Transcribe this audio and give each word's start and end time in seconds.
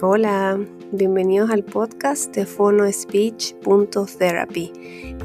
Hola, 0.00 0.56
bienvenidos 0.92 1.50
al 1.50 1.64
podcast 1.64 2.32
de 2.32 2.46
phonospeech.therapy. 2.46 4.72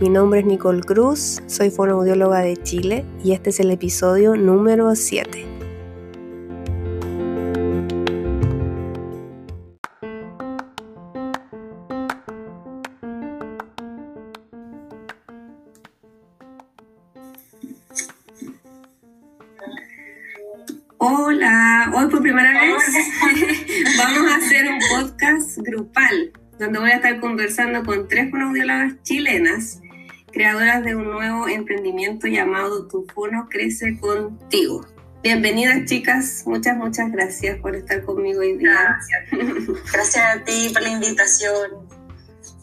Mi 0.01 0.09
nombre 0.09 0.39
es 0.39 0.47
Nicole 0.47 0.81
Cruz, 0.81 1.43
soy 1.45 1.69
fonoaudióloga 1.69 2.39
de 2.39 2.57
Chile 2.57 3.05
y 3.23 3.33
este 3.33 3.51
es 3.51 3.59
el 3.59 3.69
episodio 3.69 4.35
número 4.35 4.95
7. 4.95 5.52
Donde 26.63 26.79
voy 26.79 26.91
a 26.91 26.95
estar 26.95 27.19
conversando 27.19 27.83
con 27.83 28.07
tres 28.07 28.31
fonoaudiólogas 28.31 28.93
chilenas, 29.03 29.81
creadoras 30.31 30.83
de 30.83 30.95
un 30.95 31.11
nuevo 31.11 31.49
emprendimiento 31.49 32.27
llamado 32.27 32.87
Tu 32.87 33.05
Fono 33.13 33.49
Crece 33.49 33.99
Contigo. 33.99 34.85
Bienvenidas 35.21 35.83
chicas, 35.85 36.43
muchas, 36.45 36.77
muchas 36.77 37.11
gracias 37.11 37.59
por 37.59 37.75
estar 37.75 38.03
conmigo 38.03 38.39
hoy 38.39 38.57
día. 38.57 38.71
Gracias. 38.71 39.91
Gracias 39.91 40.35
a 40.35 40.43
ti 40.45 40.69
por 40.73 40.83
la 40.83 40.89
invitación. 40.89 41.71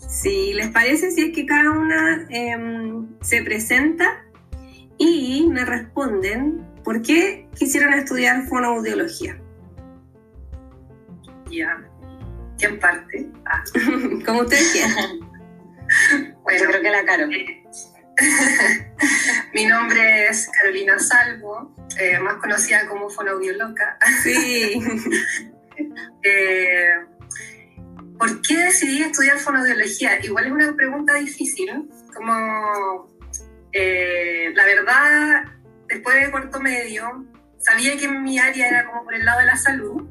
Sí, 0.09 0.55
¿les 0.55 0.69
parece 0.69 1.11
si 1.11 1.21
es 1.27 1.35
que 1.35 1.45
cada 1.45 1.71
una 1.71 2.27
em, 2.31 3.07
se 3.21 3.43
presenta 3.43 4.25
y 4.97 5.47
me 5.47 5.67
responden 5.67 6.67
por 6.85 7.03
qué 7.03 7.49
quisieron 7.55 7.93
estudiar 7.93 8.47
fonoaudiología? 8.47 9.39
Ya. 11.51 11.90
¿Quién 12.61 12.79
parte? 12.79 13.27
Ah. 13.47 13.65
Como 14.27 14.43
ustedes 14.43 14.73
quieran. 14.73 15.21
Bueno, 16.45 16.67
creo 16.69 16.83
que 16.83 16.91
la 16.91 17.05
Caro. 17.05 17.27
Mi 19.55 19.67
nombre 19.67 20.29
es 20.29 20.49
Carolina 20.57 21.01
Salvo, 21.01 21.75
eh, 21.99 22.17
más 22.21 22.35
conocida 22.35 22.87
como 22.87 23.11
fonoaudióloga. 23.11 23.99
Sí. 24.23 24.81
Eh, 26.23 26.93
¿Por 28.17 28.41
qué 28.43 28.57
decidí 28.57 29.03
estudiar 29.03 29.39
fonoaudiología? 29.39 30.25
Igual 30.25 30.47
es 30.47 30.53
una 30.53 30.77
pregunta 30.77 31.15
difícil, 31.15 31.91
como 32.15 33.11
eh, 33.73 34.53
la 34.55 34.65
verdad, 34.65 35.45
después 35.89 36.25
de 36.25 36.31
cuarto 36.31 36.61
medio, 36.61 37.27
sabía 37.59 37.97
que 37.97 38.07
mi 38.07 38.39
área 38.39 38.69
era 38.69 38.87
como 38.87 39.03
por 39.05 39.15
el 39.15 39.25
lado 39.25 39.41
de 39.41 39.47
la 39.47 39.57
salud, 39.57 40.09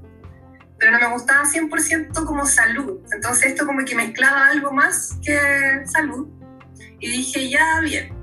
pero 0.80 0.92
no 0.92 1.00
me 1.00 1.14
gustaba 1.14 1.44
100% 1.44 2.26
como 2.26 2.46
salud. 2.46 3.00
Entonces 3.12 3.48
esto 3.48 3.66
como 3.66 3.84
que 3.84 3.96
mezclaba 3.96 4.48
algo 4.48 4.72
más 4.72 5.18
que 5.24 5.38
salud. 5.86 6.28
Y 7.00 7.12
dije, 7.12 7.50
ya 7.50 7.80
bien, 7.82 8.14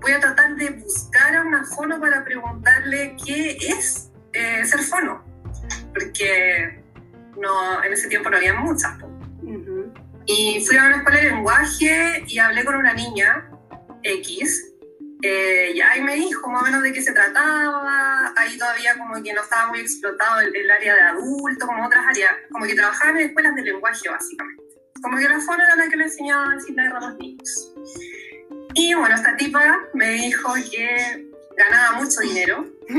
voy 0.00 0.12
a 0.12 0.20
tratar 0.20 0.54
de 0.56 0.70
buscar 0.70 1.34
a 1.36 1.42
una 1.42 1.64
fono 1.64 2.00
para 2.00 2.24
preguntarle 2.24 3.16
qué 3.24 3.56
es 3.56 4.10
eh, 4.32 4.64
ser 4.64 4.80
fono. 4.80 5.24
Porque 5.92 6.82
no, 7.36 7.82
en 7.82 7.92
ese 7.92 8.08
tiempo 8.08 8.30
no 8.30 8.36
había 8.36 8.54
muchas. 8.54 8.98
po. 8.98 9.10
Y 10.26 10.64
fui 10.66 10.76
a 10.76 10.86
una 10.86 10.96
escuela 10.98 11.20
de 11.20 11.30
lenguaje 11.30 12.24
y 12.26 12.38
hablé 12.38 12.64
con 12.64 12.76
una 12.76 12.94
niña, 12.94 13.48
X, 14.02 14.73
eh, 15.26 15.72
y 15.74 15.80
ahí 15.80 16.02
me 16.02 16.14
dijo 16.16 16.50
más 16.50 16.62
o 16.62 16.64
menos 16.66 16.82
de 16.82 16.92
qué 16.92 17.00
se 17.02 17.12
trataba, 17.12 18.32
ahí 18.36 18.58
todavía 18.58 18.96
como 18.98 19.22
que 19.22 19.32
no 19.32 19.42
estaba 19.42 19.68
muy 19.68 19.80
explotado 19.80 20.40
el, 20.40 20.54
el 20.54 20.70
área 20.70 20.94
de 20.94 21.00
adulto, 21.00 21.66
como 21.66 21.86
otras 21.86 22.04
áreas, 22.06 22.32
como 22.50 22.66
que 22.66 22.74
trabajaba 22.74 23.10
en 23.18 23.26
escuelas 23.28 23.54
de 23.54 23.62
lenguaje 23.62 24.08
básicamente. 24.08 24.62
Como 25.02 25.18
que 25.18 25.28
la 25.28 25.40
fono 25.40 25.62
era 25.62 25.76
la 25.76 25.88
que 25.88 25.96
le 25.96 26.04
enseñaba 26.04 26.50
a 26.52 26.54
decir 26.56 26.78
a 26.80 27.00
los 27.00 27.16
niños. 27.18 27.72
Y 28.74 28.94
bueno, 28.94 29.14
esta 29.14 29.36
tipa 29.36 29.80
me 29.94 30.10
dijo 30.10 30.54
que 30.70 31.26
ganaba 31.56 31.98
mucho 31.98 32.20
dinero. 32.20 32.66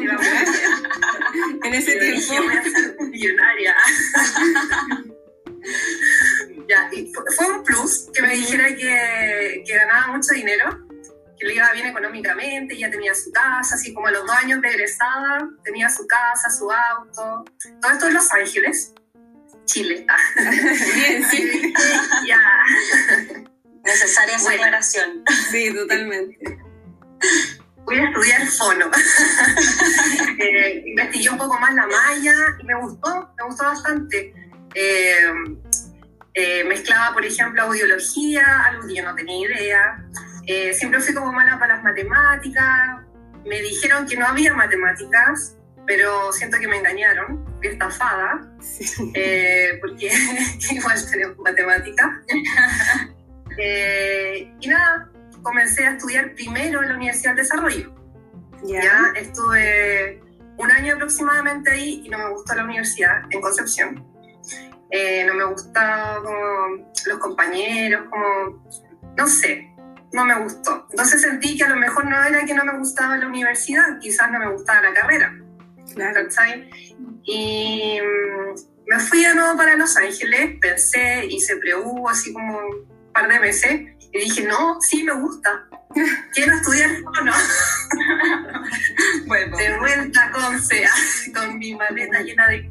En 1.64 1.74
ese 1.74 1.96
yo 1.96 2.00
dije, 2.06 2.30
tiempo. 2.30 2.48
voy 2.48 2.58
a 2.58 2.64
ser 2.64 2.96
millonaria. 3.02 3.76
ya, 6.70 6.90
y 6.92 7.12
fu- 7.14 7.24
fue 7.36 7.52
un 7.52 7.64
plus 7.64 8.10
que 8.14 8.22
me 8.22 8.36
dijera 8.36 8.68
que, 8.76 9.64
que 9.66 9.76
ganaba 9.76 10.08
mucho 10.14 10.34
dinero, 10.34 10.85
que 11.40 11.46
le 11.46 11.56
iba 11.56 11.72
bien 11.74 11.88
económicamente, 11.88 12.78
ya 12.78 12.90
tenía 12.90 13.14
su 13.14 13.32
casa, 13.32 13.76
así 13.76 13.94
como 13.94 14.08
a 14.08 14.12
los 14.12 14.26
dos 14.26 14.36
años 14.36 14.62
de 14.62 14.70
egresada, 14.70 15.50
tenía 15.64 15.90
su 15.90 16.08
casa, 16.08 16.50
su 16.50 16.72
auto. 16.72 17.46
Todo 17.82 17.92
esto 17.92 18.08
en 18.08 18.14
Los 18.14 18.32
Ángeles, 18.32 18.94
Chile. 19.66 20.06
Bien, 20.96 21.30
sí. 21.30 21.74
ya. 22.28 22.42
Necesaria 23.84 24.36
esa. 24.36 24.52
Sí, 25.52 25.74
totalmente. 25.74 26.38
voy 27.84 28.00
a 28.00 28.06
estudiar 28.06 28.48
fono. 28.48 28.92
Eh, 30.38 30.84
investigué 30.88 31.30
un 31.30 31.38
poco 31.38 31.58
más 31.60 31.74
la 31.74 31.88
malla 31.88 32.34
y 32.60 32.66
me 32.66 32.76
gustó, 32.76 33.34
me 33.38 33.46
gustó 33.46 33.64
bastante. 33.64 34.34
Eh, 34.74 35.34
eh, 36.34 36.64
mezclaba, 36.66 37.14
por 37.14 37.26
ejemplo, 37.26 37.64
audiología, 37.64 38.64
algo 38.66 38.86
que 38.86 38.96
yo 38.96 39.04
no 39.04 39.16
tenía 39.16 39.48
idea. 39.48 40.06
Eh, 40.48 40.74
siempre 40.74 41.00
fui 41.02 41.14
como 41.14 41.32
mala 41.32 41.58
para 41.60 41.76
las 41.76 41.84
matemáticas. 41.84 43.02
Me 43.46 43.62
dijeron 43.62 44.08
que 44.08 44.18
no 44.18 44.26
había 44.28 44.54
matemáticas, 44.54 45.58
pero 45.86 46.32
siento 46.34 46.58
que 46.60 46.68
me 46.68 46.78
engañaron. 46.78 47.46
Fui 47.58 47.68
estafada, 47.68 48.42
Sí. 48.62 49.12
eh, 49.16 49.78
porque 49.82 50.12
igual 50.72 50.98
tenemos 51.12 51.38
matemáticas. 51.40 52.10
Eh, 53.58 54.54
y 54.60 54.68
nada, 54.68 55.10
comencé 55.42 55.86
a 55.88 55.92
estudiar 55.92 56.34
primero 56.34 56.84
en 56.84 56.90
la 56.90 56.96
Universidad 56.96 57.36
del 57.36 57.44
Desarrollo. 57.46 57.96
Ya. 58.66 58.82
Ya 58.82 59.14
estuve 59.16 60.22
un 60.58 60.72
año 60.72 60.96
aproximadamente 60.96 61.72
ahí 61.72 62.02
y 62.04 62.10
no 62.10 62.18
me 62.18 62.30
gustó 62.32 62.54
la 62.56 62.66
universidad 62.66 63.22
en 63.30 63.40
Concepción. 63.40 64.06
Eh, 64.92 65.24
no 65.26 65.36
me 65.36 65.46
gustaban 65.46 66.86
los 67.06 67.20
compañeros, 67.20 68.08
como, 68.10 68.68
no 69.16 69.28
sé, 69.28 69.72
no 70.16 70.26
me 70.26 70.40
gustó. 70.40 70.88
Entonces 70.90 71.22
sentí 71.22 71.58
que 71.58 71.66
a 71.66 71.70
lo 71.70 71.76
mejor 71.76 72.06
no 72.06 72.24
era 72.24 72.46
que 72.46 72.54
no 72.54 72.64
me 72.64 72.78
gustaba 72.78 73.18
la 73.18 73.28
universidad, 73.28 74.00
quizás 74.00 74.32
no 74.32 74.40
me 74.40 74.52
gustaba 74.52 74.82
la 74.82 74.94
carrera. 74.94 75.38
Claro. 75.94 76.28
Y 77.24 78.00
mm, 78.02 78.88
me 78.88 79.00
fui 79.00 79.24
de 79.24 79.36
nuevo 79.36 79.58
para 79.58 79.76
Los 79.76 79.96
Ángeles, 79.98 80.58
pensé, 80.62 81.26
hice 81.26 81.58
pre-U 81.58 82.08
así 82.08 82.32
como 82.34 82.58
un 82.58 83.12
par 83.14 83.28
de 83.28 83.40
meses 83.40 83.82
y 84.14 84.20
dije, 84.20 84.44
no, 84.44 84.80
sí 84.80 85.04
me 85.04 85.14
gusta, 85.14 85.68
quiero 86.34 86.54
estudiar 86.56 86.90
fono. 87.04 87.34
Bueno, 89.28 89.58
De 89.58 89.78
vuelta 89.78 90.32
con 90.32 90.62
SEA, 90.62 90.92
con 91.34 91.58
mi 91.58 91.76
maleta 91.76 92.22
llena 92.22 92.48
de 92.48 92.70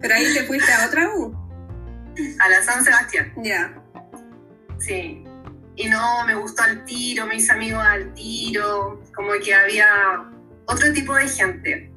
Pero 0.00 0.14
ahí 0.14 0.34
te 0.34 0.44
fuiste 0.44 0.72
a 0.72 0.86
otra 0.86 1.08
U. 1.14 1.34
a 2.38 2.48
la 2.48 2.62
San 2.62 2.84
Sebastián. 2.84 3.32
Ya. 3.42 3.74
Sí. 4.78 5.27
Y 5.80 5.88
no, 5.88 6.24
me 6.26 6.34
gustó 6.34 6.64
al 6.64 6.84
tiro, 6.84 7.24
me 7.24 7.36
hice 7.36 7.52
amigos 7.52 7.84
al 7.84 8.12
tiro, 8.12 9.00
como 9.14 9.30
que 9.34 9.54
había 9.54 10.24
otro 10.66 10.92
tipo 10.92 11.14
de 11.14 11.28
gente. 11.28 11.92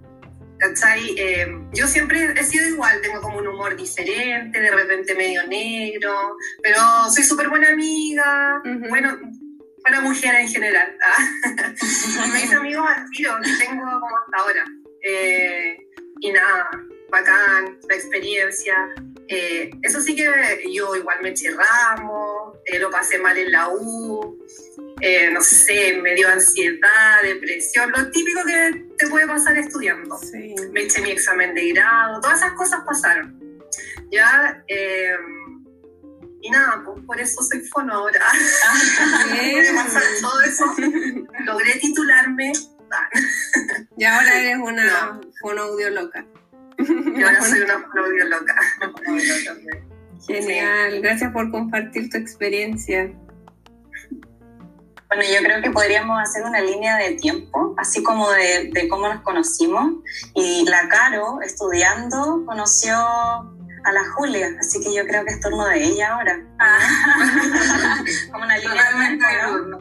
¿Cachai? 0.60 1.16
Eh, 1.18 1.48
yo 1.74 1.88
siempre 1.88 2.32
he 2.40 2.44
sido 2.44 2.68
igual, 2.68 3.02
tengo 3.02 3.20
como 3.22 3.40
un 3.40 3.48
humor 3.48 3.76
diferente, 3.76 4.62
de 4.62 4.70
repente 4.70 5.16
medio 5.16 5.48
negro, 5.48 6.38
pero 6.62 6.78
soy 7.10 7.24
súper 7.24 7.50
buena 7.50 7.70
amiga, 7.70 8.62
Ujú. 8.64 8.88
bueno, 8.90 9.18
buena 9.82 10.02
mujer 10.02 10.36
en 10.36 10.48
general. 10.48 10.96
ah. 11.02 11.30
me 12.32 12.44
hice 12.44 12.54
amigos 12.54 12.88
al 12.88 13.10
tiro, 13.10 13.36
que 13.44 13.66
tengo 13.66 13.84
como 13.84 14.16
hasta 14.16 14.38
ahora. 14.38 14.64
Eh, 15.04 15.78
y 16.20 16.32
nada, 16.32 16.70
bacán, 17.10 17.80
la 17.90 17.96
experiencia. 17.96 18.76
Eh, 19.28 19.72
eso 19.82 20.00
sí 20.02 20.16
que 20.16 20.30
yo 20.72 20.96
igual 20.96 21.18
me 21.24 21.30
eché 21.30 21.50
ramo, 21.52 22.41
eh, 22.41 22.41
lo 22.80 22.90
pasé 22.90 23.18
mal 23.20 23.38
en 23.38 23.52
la 23.52 23.70
U, 23.70 24.38
eh, 25.02 25.30
no 25.32 25.42
sé, 25.42 26.00
me 26.02 26.14
dio 26.16 26.28
ansiedad, 26.28 27.22
depresión, 27.24 27.92
lo 27.92 28.10
típico 28.12 28.42
que 28.46 28.86
te 28.98 29.08
puede 29.08 29.28
pasar 29.28 29.58
estudiando. 29.58 30.18
Sí. 30.18 30.56
Me 30.72 30.82
eché 30.84 31.02
mi 31.02 31.12
examen 31.12 31.54
de 31.56 31.74
grado, 31.74 32.22
todas 32.22 32.38
esas 32.40 32.54
cosas 32.54 32.82
pasaron. 32.86 33.40
Ya, 34.12 34.64
eh, 34.68 35.16
y 36.42 36.50
nada, 36.50 36.82
pues 36.86 37.04
por 37.06 37.20
eso 37.20 37.42
soy 37.44 37.62
fono 37.62 37.94
ahora. 37.94 38.26
De 39.32 39.72
pasar 39.76 40.04
todo 40.22 40.42
eso, 40.42 40.66
logré 41.46 41.74
titularme 41.80 42.52
Y 43.98 44.04
ahora 44.04 44.40
eres 44.40 44.58
una 44.58 45.22
fonoaudióloga. 45.40 46.26
y 46.78 47.24
ahora 47.24 47.42
soy 47.42 47.62
una 47.62 47.80
fonoaudióloga. 47.88 48.56
Genial. 50.28 51.02
Gracias 51.02 51.32
por 51.32 51.52
compartir 51.52 52.10
tu 52.10 52.18
experiencia. 52.18 53.12
Bueno, 55.08 55.24
yo 55.24 55.44
creo 55.44 55.62
que 55.62 55.72
podríamos 55.72 56.22
hacer 56.22 56.44
una 56.44 56.62
línea 56.62 56.96
de 56.96 57.16
tiempo, 57.16 57.76
así 57.78 58.02
como 58.02 58.32
de, 58.32 58.70
de 58.72 58.88
cómo 58.88 59.10
nos 59.10 59.22
conocimos. 59.24 59.92
Y 60.36 60.64
la 60.70 60.88
Caro, 60.88 61.42
estudiando, 61.42 62.46
conoció 62.46 62.96
a 63.84 63.92
la 63.92 64.04
Julia, 64.16 64.48
así 64.60 64.80
que 64.80 64.94
yo 64.94 65.06
creo 65.06 65.26
que 65.26 65.34
es 65.34 65.40
turno 65.40 65.66
de 65.66 65.84
ella 65.84 66.14
ahora. 66.14 66.40
Como 68.32 68.44
una 68.44 68.58
línea 68.58 68.74
Totalmente 68.74 69.26
de 69.26 69.42
turno. 69.48 69.80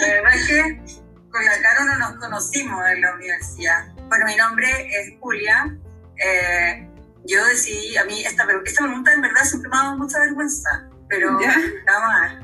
La 0.00 0.06
verdad 0.06 0.34
es 0.34 0.46
que 0.46 1.02
con 1.30 1.44
la 1.44 1.62
Caro 1.62 1.84
no 1.84 1.98
nos 1.98 2.12
conocimos 2.18 2.80
en 2.90 3.00
la 3.00 3.14
universidad. 3.14 3.94
Bueno, 4.08 4.26
mi 4.26 4.36
nombre 4.36 4.68
es 4.88 5.14
Julia. 5.20 5.76
Eh, 6.16 6.89
yo 7.26 7.44
decidí, 7.46 7.96
a 7.96 8.04
mí 8.04 8.22
esta, 8.24 8.46
esta 8.64 8.84
pregunta 8.84 9.12
en 9.12 9.20
verdad 9.22 9.44
siempre 9.44 9.70
me 9.70 9.76
ha 9.76 9.82
dado 9.82 9.96
mucha 9.98 10.18
vergüenza, 10.20 10.88
pero 11.08 11.40
Ya. 11.40 11.56
la 11.86 11.92
vamos 11.92 12.14
a 12.14 12.20
dar. 12.20 12.40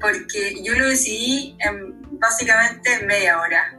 Porque 0.00 0.62
yo 0.62 0.74
lo 0.74 0.86
decidí 0.88 1.56
en 1.60 2.18
básicamente 2.18 2.92
en 2.94 3.06
media 3.06 3.40
hora. 3.40 3.76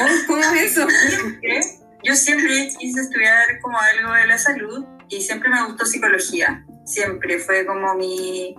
Oh, 0.00 0.06
¿Cómo 0.26 0.38
es 0.42 0.72
eso? 0.72 0.86
Siempre, 1.10 1.60
yo 2.04 2.14
siempre 2.14 2.68
quise 2.78 3.00
estudiar 3.00 3.58
como 3.60 3.78
algo 3.78 4.12
de 4.12 4.26
la 4.26 4.38
salud 4.38 4.84
y 5.08 5.20
siempre 5.22 5.48
me 5.50 5.64
gustó 5.66 5.84
psicología. 5.86 6.64
Siempre 6.84 7.38
fue 7.38 7.66
como 7.66 7.94
mi, 7.96 8.54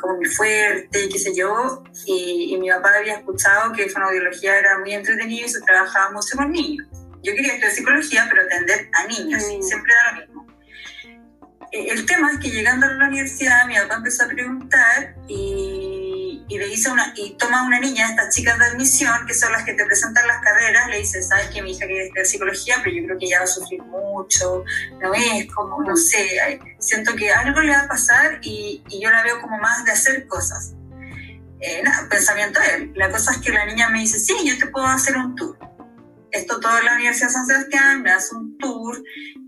como 0.00 0.18
mi 0.18 0.26
fuerte, 0.26 1.08
qué 1.10 1.18
sé 1.18 1.34
yo. 1.34 1.82
Y, 2.06 2.54
y 2.54 2.58
mi 2.58 2.68
papá 2.70 2.90
había 2.98 3.14
escuchado 3.16 3.72
que 3.72 3.88
fonoaudiología 3.88 4.58
era 4.58 4.78
muy 4.78 4.92
entretenido 4.92 5.46
y 5.46 5.48
se 5.48 5.60
trabajaba 5.62 6.12
mucho 6.12 6.36
con 6.36 6.50
niños. 6.52 6.86
Yo 7.24 7.34
quería 7.34 7.54
estudiar 7.54 7.72
psicología, 7.72 8.26
pero 8.28 8.42
atender 8.42 8.90
a 8.92 9.06
niños. 9.06 9.42
Niños. 9.48 9.66
Siempre 9.66 9.92
era 9.92 10.12
lo 10.12 10.26
mismo. 10.26 10.46
Eh, 11.72 11.86
El 11.90 12.06
tema 12.06 12.30
es 12.30 12.38
que 12.38 12.50
llegando 12.50 12.86
a 12.86 12.92
la 12.92 13.08
universidad, 13.08 13.66
mi 13.66 13.74
papá 13.74 13.96
empezó 13.96 14.24
a 14.24 14.28
preguntar 14.28 15.16
y, 15.26 16.44
y 16.48 16.58
le 16.58 16.68
hizo 16.68 16.92
una, 16.92 17.12
y 17.16 17.36
toma 17.36 17.66
una 17.66 17.80
niña, 17.80 18.10
estas 18.10 18.34
chicas 18.34 18.58
de 18.58 18.66
admisión, 18.66 19.26
que 19.26 19.34
son 19.34 19.50
las 19.52 19.64
que 19.64 19.72
te 19.72 19.84
presentan 19.86 20.26
las 20.28 20.40
carreras, 20.42 20.88
le 20.88 20.98
dice, 20.98 21.22
sabes 21.22 21.48
que 21.48 21.62
mi 21.62 21.72
hija 21.72 21.86
quiere 21.86 22.04
estudiar 22.04 22.26
psicología, 22.26 22.76
pero 22.84 22.94
yo 22.94 23.04
creo 23.06 23.18
que 23.18 23.26
ella 23.26 23.38
va 23.38 23.44
a 23.44 23.48
sufrir 23.48 23.82
mucho, 23.82 24.64
no 25.00 25.14
es 25.14 25.46
como, 25.52 25.82
no 25.82 25.96
sé, 25.96 26.60
siento 26.78 27.16
que 27.16 27.32
algo 27.32 27.60
le 27.62 27.72
va 27.72 27.80
a 27.80 27.88
pasar 27.88 28.38
y, 28.42 28.84
y 28.90 29.02
yo 29.02 29.10
la 29.10 29.22
veo 29.22 29.40
como 29.40 29.58
más 29.58 29.84
de 29.84 29.92
hacer 29.92 30.26
cosas. 30.26 30.74
Eh, 31.60 31.80
nada, 31.82 32.06
pensamiento 32.10 32.60
de 32.60 32.74
él. 32.74 32.92
La 32.94 33.10
cosa 33.10 33.32
es 33.32 33.38
que 33.38 33.50
la 33.50 33.64
niña 33.64 33.88
me 33.88 34.00
dice, 34.00 34.18
sí, 34.18 34.34
yo 34.44 34.58
te 34.58 34.66
puedo 34.66 34.86
hacer 34.86 35.16
un 35.16 35.34
tour. 35.34 35.58
Esto 36.44 36.60
todo 36.60 36.78
en 36.78 36.84
la 36.84 36.94
Universidad 36.96 37.28
de 37.28 37.32
San 37.32 37.46
Sebastián, 37.46 38.02
me 38.02 38.10
hace 38.12 38.34
un 38.34 38.58
tour 38.58 39.02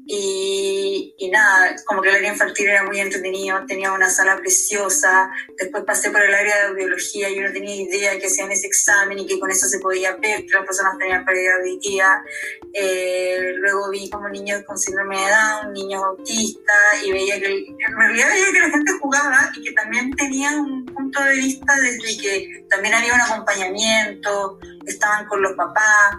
y, 0.07 1.15
y 1.19 1.29
nada, 1.29 1.77
como 1.85 2.01
que 2.01 2.09
el 2.09 2.15
área 2.15 2.33
infantil 2.33 2.71
era 2.71 2.85
muy 2.85 2.99
entretenido, 3.01 3.67
tenía 3.67 3.93
una 3.93 4.09
sala 4.09 4.39
preciosa, 4.39 5.31
después 5.59 5.85
pasé 5.85 6.11
por 6.11 6.23
el 6.23 6.33
área 6.33 6.57
de 6.57 6.67
audiología 6.69 7.29
y 7.29 7.37
yo 7.37 7.43
no 7.43 7.53
tenía 7.53 7.77
idea 7.77 8.19
que 8.19 8.29
hacían 8.29 8.51
ese 8.51 8.67
examen 8.67 9.19
y 9.19 9.27
que 9.27 9.39
con 9.39 9.51
eso 9.51 9.69
se 9.69 9.79
podía 9.79 10.17
ver 10.17 10.47
que 10.47 10.55
las 10.55 10.65
personas 10.65 10.97
tenían 10.97 11.27
pérdida 11.27 11.57
auditiva. 11.57 12.25
Eh, 12.73 13.53
luego 13.59 13.91
vi 13.91 14.09
como 14.09 14.31
niños 14.31 14.63
con 14.67 14.79
síndrome 14.79 15.19
de 15.19 15.31
Down, 15.31 15.73
niños 15.75 16.03
autistas 16.03 17.05
y 17.05 17.13
veía 17.13 17.39
que 17.39 17.47
en 17.47 17.99
realidad 17.99 18.29
veía 18.31 18.53
que 18.53 18.61
la 18.61 18.71
gente 18.71 18.93
jugaba 19.03 19.51
y 19.55 19.63
que 19.63 19.73
también 19.73 20.11
tenía 20.13 20.51
un 20.57 20.87
punto 20.87 21.23
de 21.23 21.35
vista 21.35 21.75
desde 21.79 22.23
que 22.23 22.65
también 22.71 22.95
había 22.95 23.13
un 23.13 23.21
acompañamiento, 23.21 24.59
estaban 24.87 25.27
con 25.27 25.43
los 25.43 25.53
papás. 25.53 26.17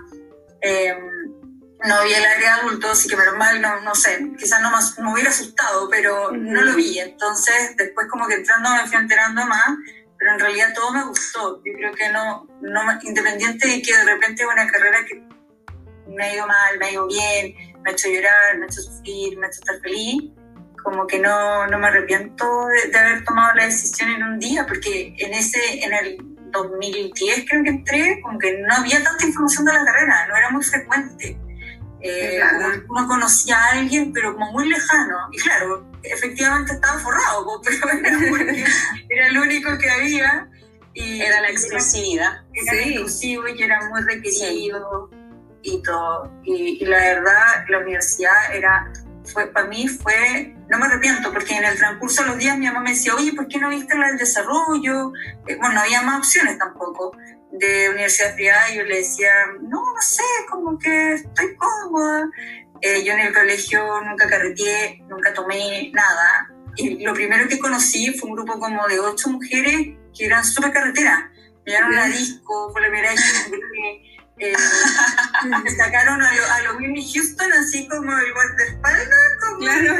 Eh, 0.68 0.98
no 1.86 1.96
había 1.96 2.18
el 2.18 2.26
área 2.26 2.56
de 2.56 2.62
adultos, 2.62 2.92
así 2.92 3.08
que 3.08 3.16
menos 3.16 3.38
mal, 3.38 3.62
no, 3.62 3.82
no 3.82 3.94
sé, 3.96 4.20
quizás 4.38 4.62
no 4.62 4.72
más, 4.72 4.98
me 5.00 5.12
hubiera 5.12 5.30
asustado, 5.30 5.88
pero 5.90 6.32
no 6.32 6.62
lo 6.62 6.76
vi. 6.76 7.00
Entonces, 7.00 7.76
después 7.78 8.08
como 8.10 8.28
que 8.28 8.36
entrando 8.36 8.70
me 8.72 8.88
fui 8.88 8.98
enterando 8.98 9.46
más, 9.46 9.78
pero 10.18 10.34
en 10.34 10.40
realidad 10.40 10.74
todo 10.74 10.92
me 10.92 11.04
gustó. 11.06 11.62
Yo 11.64 11.74
creo 11.74 11.94
que 11.94 12.10
no, 12.10 12.48
no 12.62 12.82
independiente 13.04 13.68
de 13.68 13.82
que 13.82 13.96
de 13.96 14.04
repente 14.06 14.46
una 14.46 14.68
carrera 14.68 15.06
que 15.06 15.24
me 16.08 16.24
ha 16.24 16.34
ido 16.34 16.48
mal, 16.48 16.78
me 16.80 16.86
ha 16.88 16.92
ido 16.92 17.08
bien, 17.08 17.56
me 17.84 17.92
ha 17.92 17.94
hecho 17.94 18.10
llorar, 18.10 18.58
me 18.58 18.66
ha 18.66 18.68
hecho 18.68 18.82
sufrir, 18.82 19.38
me 19.38 19.46
ha 19.46 19.50
hecho 19.50 19.60
estar 19.60 19.80
feliz, 19.82 20.24
como 20.84 21.06
que 21.06 21.20
no, 21.20 21.68
no 21.68 21.78
me 21.78 21.88
arrepiento 21.88 22.68
de, 22.68 22.90
de 22.90 22.98
haber 22.98 23.24
tomado 23.24 23.54
la 23.56 23.66
decisión 23.66 24.10
en 24.10 24.24
un 24.24 24.40
día, 24.40 24.66
porque 24.66 25.14
en 25.18 25.34
ese, 25.34 25.84
en 25.84 25.94
el 25.94 26.37
2010 26.52 27.46
creo 27.50 27.64
que 27.64 27.70
entré, 27.70 28.20
como 28.22 28.38
que 28.40 28.58
no 28.60 28.74
había 28.76 29.04
tanta 29.04 29.26
información 29.26 29.66
de 29.66 29.74
la 29.74 29.84
carrera, 29.86 30.28
no 30.28 30.36
era 30.36 30.50
muy 30.52 30.64
frecuente. 30.64 31.40
Eh, 32.00 32.40
uno 32.90 33.08
conocía 33.08 33.58
a 33.58 33.72
alguien, 33.80 34.14
pero 34.14 34.34
como 34.34 34.52
muy 34.52 34.70
lejano. 34.70 35.18
Y 35.32 35.38
claro, 35.40 35.90
efectivamente 36.04 36.74
estaba 36.74 37.00
forrado, 37.00 37.62
pero 37.66 37.90
era 37.90 38.18
porque 38.30 38.66
era 39.10 39.28
el 39.28 39.38
único 39.38 39.78
que 39.78 39.90
había. 39.90 40.48
Y 40.94 41.22
Era 41.22 41.42
la 41.42 41.50
exclusividad. 41.50 42.42
era 42.54 42.72
Sí. 42.74 42.90
exclusivo 42.90 43.48
y 43.48 43.62
era 43.62 43.88
muy 43.90 44.02
requerido 44.02 45.10
y 45.62 45.82
todo. 45.84 46.32
Y, 46.44 46.80
y 46.82 46.86
la 46.86 46.98
verdad, 46.98 47.66
la 47.70 47.80
universidad 47.80 48.34
era, 48.56 48.92
fue, 49.32 49.48
para 49.48 49.68
mí 49.68 49.88
fue, 49.88 50.56
no 50.70 50.78
me 50.80 50.86
arrepiento, 50.86 51.32
porque 51.32 51.56
en 51.56 51.64
el 51.66 51.78
transcurso 51.78 52.24
de 52.24 52.30
los 52.30 52.38
días 52.38 52.58
mi 52.58 52.66
mamá 52.68 52.82
me 52.82 52.92
decía, 52.92 53.16
oye, 53.16 53.34
¿por 53.34 53.48
qué 53.48 53.58
no 53.60 53.70
viste 53.70 53.98
la 53.98 54.08
del 54.08 54.18
desarrollo? 54.18 55.12
Eh, 55.48 55.56
bueno, 55.58 55.76
no 55.76 55.82
había 55.82 56.02
más 56.02 56.20
opciones 56.20 56.58
tampoco 56.58 57.16
de 57.52 57.90
universidad 57.90 58.36
privada 58.36 58.70
yo 58.74 58.84
le 58.84 58.98
decía, 58.98 59.30
no, 59.62 59.80
no 59.80 60.02
sé, 60.02 60.22
como 60.50 60.78
que 60.78 61.14
estoy 61.14 61.56
cómoda. 61.56 62.30
Eh, 62.82 63.04
yo 63.04 63.14
en 63.14 63.20
el 63.22 63.34
colegio 63.34 64.02
nunca 64.02 64.28
carreteé, 64.30 65.02
nunca 65.10 65.34
tomé 65.34 65.90
nada. 65.94 66.50
Y 66.76 67.04
lo 67.04 67.14
primero 67.14 67.48
que 67.48 67.58
conocí 67.58 68.14
fue 68.20 68.30
un 68.30 68.36
grupo 68.36 68.60
como 68.60 68.86
de 68.88 69.00
ocho 69.00 69.30
mujeres 69.30 69.96
que 70.16 70.26
eran 70.26 70.44
súper 70.44 70.72
carreteras. 70.72 71.24
Me 71.66 71.72
llevaron 71.72 71.98
a 71.98 72.02
la 72.02 72.16
disco, 72.16 72.70
fue 72.72 72.82
la 72.82 72.88
primera 72.90 73.12
vez 73.12 73.22
eh, 74.40 74.54
me 75.64 75.72
sacaron 75.72 76.22
a, 76.22 76.32
lo- 76.36 76.52
a 76.54 76.62
los 76.62 76.76
Whitney 76.78 77.12
Houston 77.14 77.52
así 77.54 77.88
como 77.88 78.16
el 78.16 78.34
guardaespaldas, 78.34 79.17
como 79.58 79.70
Claro. 79.70 79.96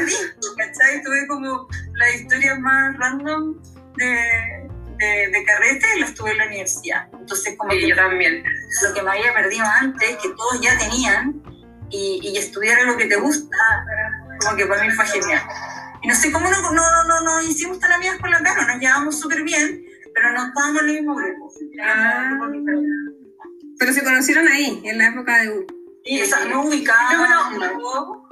¿cachai? 0.56 1.02
Tuve 1.02 1.26
como 1.26 1.68
la 1.94 2.10
historia 2.14 2.54
más 2.56 2.96
random 2.98 3.60
de, 3.96 4.68
de, 4.98 5.30
de 5.32 5.44
carrete, 5.44 5.86
las 6.00 6.14
tuve 6.14 6.32
en 6.32 6.38
la 6.38 6.46
universidad. 6.46 7.08
Entonces 7.12 7.54
como 7.56 7.72
Sí, 7.72 7.80
que 7.80 7.88
yo 7.88 7.96
también. 7.96 8.42
lo 8.82 8.94
que 8.94 9.02
me 9.02 9.10
había 9.10 9.34
perdido 9.34 9.66
antes, 9.80 10.16
que 10.16 10.28
todos 10.30 10.60
ya 10.60 10.76
tenían, 10.78 11.42
y, 11.90 12.20
y 12.22 12.36
estudiar 12.36 12.82
lo 12.84 12.96
que 12.96 13.06
te 13.06 13.16
gusta, 13.16 13.56
como 14.40 14.56
que 14.56 14.66
para 14.66 14.82
mí 14.84 14.90
fue 14.90 15.06
genial. 15.06 15.42
Y 16.02 16.08
no 16.08 16.14
sé 16.14 16.30
cómo 16.30 16.48
no, 16.50 16.60
no, 16.60 16.72
no, 16.72 17.04
no, 17.04 17.20
no 17.22 17.42
hicimos 17.42 17.80
tan 17.80 17.92
amigas 17.92 18.18
con 18.20 18.30
la 18.30 18.42
Caro, 18.42 18.66
nos 18.66 18.78
llevábamos 18.78 19.18
súper 19.18 19.42
bien, 19.42 19.84
pero 20.14 20.32
no 20.32 20.46
estábamos 20.48 20.82
en 20.82 20.88
el 20.88 20.94
mismo 20.96 21.14
grupo. 21.14 21.52
Ah. 21.82 22.38
Pero 23.78 23.92
se 23.92 24.04
conocieron 24.04 24.46
ahí, 24.48 24.80
en 24.84 24.98
la 24.98 25.08
época 25.08 25.40
de 25.42 25.50
U. 25.50 25.66
Y, 26.04 26.22
o 26.22 26.26
sea, 26.26 26.38
onda. 26.58 27.72
un 27.72 27.80
poco, 27.80 28.27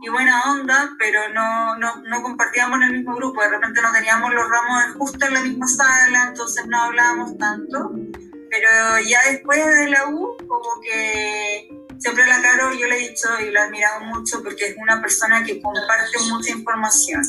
y 0.00 0.08
buena 0.08 0.42
onda, 0.52 0.94
pero 0.98 1.28
no, 1.30 1.76
no, 1.76 1.96
no 2.02 2.22
compartíamos 2.22 2.80
el 2.82 2.98
mismo 2.98 3.16
grupo. 3.16 3.42
De 3.42 3.50
repente 3.50 3.82
no 3.82 3.92
teníamos 3.92 4.32
los 4.32 4.48
ramos 4.48 4.94
justo 4.96 5.26
en 5.26 5.34
la 5.34 5.40
misma 5.40 5.66
sala, 5.66 6.26
entonces 6.28 6.66
no 6.66 6.80
hablábamos 6.80 7.36
tanto. 7.38 7.92
Pero 8.50 8.68
ya 9.06 9.18
después 9.30 9.64
de 9.64 9.90
la 9.90 10.08
U, 10.08 10.36
como 10.46 10.80
que 10.82 11.68
siempre 11.98 12.26
la 12.26 12.40
Caro 12.40 12.72
yo 12.72 12.86
le 12.86 12.96
he 12.96 13.08
dicho 13.08 13.28
y 13.40 13.50
la 13.50 13.62
he 13.62 13.64
admirado 13.64 14.00
mucho 14.04 14.42
porque 14.42 14.68
es 14.68 14.76
una 14.76 15.00
persona 15.00 15.42
que 15.44 15.60
comparte 15.60 16.18
mucha 16.30 16.52
información. 16.52 17.22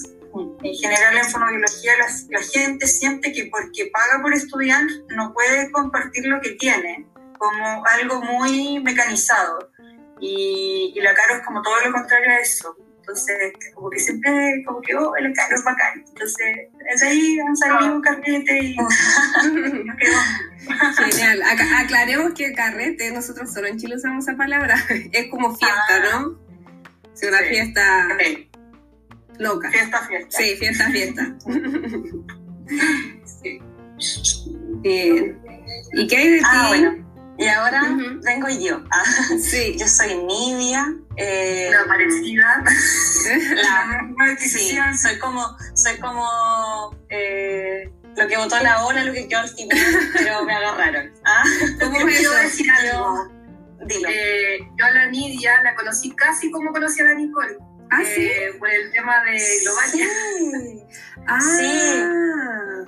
En 0.61 0.75
general 0.75 1.17
en 1.17 1.25
fonobiología 1.25 1.93
la, 1.97 2.07
la 2.29 2.45
gente 2.45 2.85
siente 2.85 3.31
que 3.33 3.49
porque 3.51 3.88
paga 3.88 4.21
por 4.21 4.31
estudiar 4.33 4.83
no 5.09 5.33
puede 5.33 5.71
compartir 5.71 6.27
lo 6.27 6.39
que 6.39 6.51
tiene, 6.51 7.07
como 7.39 7.83
algo 7.88 8.21
muy 8.21 8.79
mecanizado. 8.79 9.71
Y, 10.19 10.93
y 10.95 11.01
la 11.01 11.13
Caro 11.13 11.35
es 11.35 11.45
como 11.45 11.61
todo 11.61 11.73
lo 11.85 11.91
contrario 11.93 12.29
a 12.31 12.35
eso. 12.38 12.75
Entonces, 12.99 13.53
como 13.73 13.89
que 13.89 13.99
siempre, 13.99 14.63
como 14.65 14.81
que, 14.81 14.95
oh, 14.95 15.13
la 15.19 15.33
Caro 15.33 15.55
es 15.55 15.63
bacán. 15.63 16.03
Entonces, 16.07 16.67
es 16.93 17.01
ahí, 17.03 17.39
han 17.39 17.55
salido 17.57 17.95
un 17.95 18.01
carrete 18.01 18.59
y 18.63 18.75
nos 18.75 18.93
quedó. 19.97 21.05
Genial. 21.09 21.41
Aclaremos 21.77 22.33
que 22.33 22.53
carrete, 22.53 23.11
nosotros 23.11 23.51
solo 23.51 23.67
en 23.67 23.77
Chile 23.77 23.95
usamos 23.95 24.27
esa 24.27 24.38
palabra. 24.38 24.75
Es 25.11 25.27
como 25.31 25.55
fiesta, 25.55 25.77
Ah. 25.89 25.99
¿no? 26.21 26.39
Es 27.13 27.23
una 27.27 27.39
Sí. 27.39 27.45
fiesta 27.49 28.07
loca. 29.39 29.71
Fiesta, 29.71 30.07
fiesta. 30.07 30.38
Sí, 30.38 30.55
fiesta, 30.57 30.89
fiesta. 30.91 31.35
Sí. 33.41 33.59
Bien. 34.81 35.41
¿Y 35.93 36.07
qué 36.07 36.17
hay 36.17 36.29
de 36.29 36.38
ti? 36.38 36.43
Ah, 36.47 36.65
bueno. 36.69 37.09
Y 37.39 37.48
ahora 37.48 37.81
vengo 38.24 38.50
yo. 38.50 38.84
Ah, 38.91 39.03
Sí. 39.41 39.75
yo 39.79 39.88
soy 39.88 40.15
Nidia. 40.24 40.86
eh, 41.15 41.69
La 41.72 41.86
parecida. 41.86 42.63
la- 43.55 44.10
La 44.17 44.38
sí, 44.38 44.77
soy 45.01 45.17
como, 45.19 45.46
soy 45.74 45.98
como 46.00 46.27
eh, 47.10 47.89
lo 48.17 48.27
que 48.27 48.38
votó 48.38 48.60
la 48.62 48.86
ola, 48.86 49.03
lo 49.05 49.13
que 49.13 49.27
quedó 49.27 49.39
al 49.39 49.50
final, 49.50 49.77
pero 50.13 50.43
me 50.43 50.53
agarraron. 50.53 51.12
Ah, 51.25 51.43
¿Cómo 51.79 52.00
Yo 52.00 52.08
es 52.08 52.17
quiero 52.17 52.34
decir 52.34 52.72
algo. 52.72 53.29
dilo. 53.86 54.10
Eh, 54.12 54.60
yo 54.77 54.86
a 54.86 54.91
la 54.91 55.05
Nidia 55.08 55.62
la 55.63 55.75
conocí 55.75 56.12
casi 56.15 56.51
como 56.51 56.72
conocí 56.74 57.00
a 57.01 57.05
la 57.05 57.13
Nicole. 57.15 57.55
Ah, 57.91 58.01
sí. 58.03 58.22
eh, 58.24 58.53
por 58.60 58.69
el 58.69 58.91
tema 58.91 59.24
de 59.24 59.41
Globalia. 59.63 60.08
Sí, 60.38 60.84
Ah. 61.27 61.39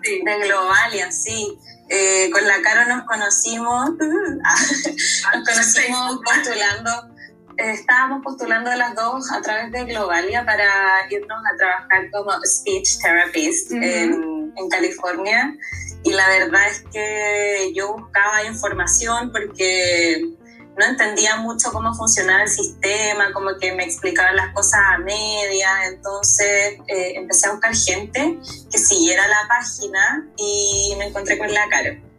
Sí. 0.03 0.21
de 0.25 0.39
Globalia, 0.47 1.11
sí. 1.11 1.57
Eh, 1.93 2.29
con 2.31 2.47
la 2.47 2.61
Caro 2.61 2.87
nos 2.87 3.05
conocimos, 3.05 3.89
ah, 4.45 4.55
nos 5.35 5.45
conocimos 5.45 6.21
postulando 6.23 7.11
estábamos 7.57 8.23
postulando 8.23 8.73
las 8.75 8.95
dos 8.95 9.31
a 9.31 9.41
través 9.41 9.71
de 9.71 9.85
Globalia 9.85 10.45
para 10.45 11.05
irnos 11.09 11.39
a 11.45 11.57
trabajar 11.57 12.09
como 12.11 12.31
speech 12.45 12.97
therapist 13.01 13.71
en, 13.71 14.53
en 14.55 14.69
California. 14.69 15.55
Y 16.03 16.13
la 16.13 16.27
verdad 16.29 16.61
es 16.69 16.83
que 16.91 17.71
yo 17.75 17.93
buscaba 17.93 18.43
información 18.45 19.31
porque 19.31 20.23
no 20.77 20.85
entendía 20.85 21.35
mucho 21.37 21.71
cómo 21.71 21.93
funcionaba 21.93 22.43
el 22.43 22.49
sistema, 22.49 23.31
como 23.33 23.57
que 23.59 23.73
me 23.73 23.83
explicaban 23.83 24.35
las 24.35 24.53
cosas 24.53 24.79
a 24.93 24.97
media, 24.99 25.85
entonces 25.87 26.79
eh, 26.87 27.13
empecé 27.15 27.47
a 27.47 27.51
buscar 27.51 27.75
gente 27.75 28.39
que 28.71 28.77
siguiera 28.77 29.27
la 29.27 29.47
página 29.47 30.27
y 30.37 30.95
me 30.97 31.07
encontré 31.07 31.37
con 31.37 31.51
la 31.53 31.67
cara. 31.69 31.99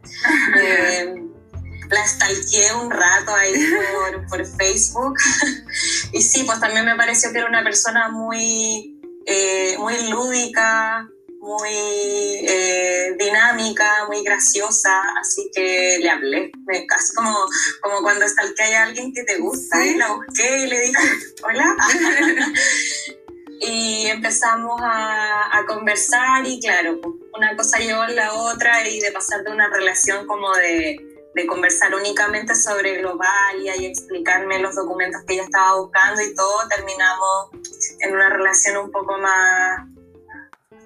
Eh, 0.59 1.15
la 1.93 2.07
stalkeé 2.07 2.75
un 2.75 2.91
rato 2.91 3.35
ahí 3.35 3.53
por, 3.95 4.27
por 4.27 4.47
Facebook 4.47 5.15
y 6.13 6.23
sí, 6.23 6.45
pues 6.45 6.59
también 6.59 6.87
me 6.87 6.97
pareció 6.97 7.33
que 7.33 7.39
era 7.39 7.49
una 7.49 7.63
persona 7.63 8.09
muy, 8.09 9.01
eh, 9.27 9.77
muy 9.79 10.09
lúdica, 10.09 11.07
muy 11.43 11.71
eh, 11.73 13.17
dinámica, 13.19 14.07
muy 14.07 14.23
graciosa, 14.23 15.03
así 15.21 15.51
que 15.53 15.99
le 16.01 16.09
hablé. 16.09 16.53
Me, 16.67 16.87
casi 16.87 17.13
como, 17.15 17.37
como 17.81 18.01
cuando 18.03 18.25
está 18.25 18.43
el 18.43 18.55
que 18.55 18.63
hay 18.63 18.75
alguien 18.75 19.13
que 19.13 19.25
te 19.25 19.39
gusta 19.39 19.85
y 19.85 19.97
la 19.97 20.13
busqué 20.13 20.59
y 20.59 20.67
le 20.69 20.81
dije, 20.81 20.99
hola. 21.45 21.77
y 23.61 24.07
empezamos 24.07 24.81
a, 24.83 25.59
a, 25.59 25.67
conversar 25.67 26.47
y 26.47 26.61
claro, 26.61 27.01
una 27.37 27.57
cosa 27.57 27.79
llevó 27.79 28.03
a 28.03 28.09
la 28.09 28.33
otra 28.35 28.89
y 28.89 29.01
de 29.01 29.11
pasar 29.11 29.43
de 29.43 29.51
una 29.51 29.69
relación 29.69 30.27
como 30.27 30.53
de, 30.55 30.97
de 31.35 31.47
conversar 31.47 31.95
únicamente 31.95 32.55
sobre 32.55 32.99
Globalia 32.99 33.77
y 33.77 33.87
explicarme 33.87 34.61
los 34.61 34.77
documentos 34.77 35.23
que 35.27 35.35
ella 35.35 35.45
estaba 35.45 35.81
buscando 35.81 36.23
y 36.23 36.35
todo, 36.35 36.69
terminamos 36.69 37.51
en 38.01 38.15
una 38.15 38.29
relación 38.29 38.77
un 38.77 38.91
poco 38.91 39.17
más 39.19 39.87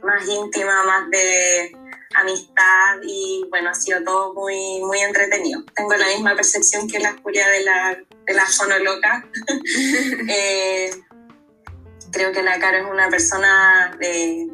más 0.07 0.27
íntima, 0.29 0.85
más 0.85 1.11
de 1.11 1.77
amistad 2.15 3.01
y 3.03 3.45
bueno, 3.51 3.71
ha 3.71 3.75
sido 3.75 4.03
todo 4.05 4.35
muy, 4.35 4.81
muy 4.81 4.99
entretenido. 5.01 5.63
Tengo 5.75 5.95
la 5.95 6.07
misma 6.07 6.35
percepción 6.35 6.89
que 6.89 6.99
la 6.99 7.17
Julia 7.23 7.49
de 7.49 7.65
la, 7.65 7.99
de 8.27 8.35
la 8.35 8.47
fonoloca. 8.47 9.29
eh, 10.29 10.91
creo 12.13 12.33
que 12.33 12.43
la 12.43 12.59
Caro 12.59 12.79
es 12.79 12.91
una 12.91 13.09
persona 13.11 13.95
de, 13.99 14.49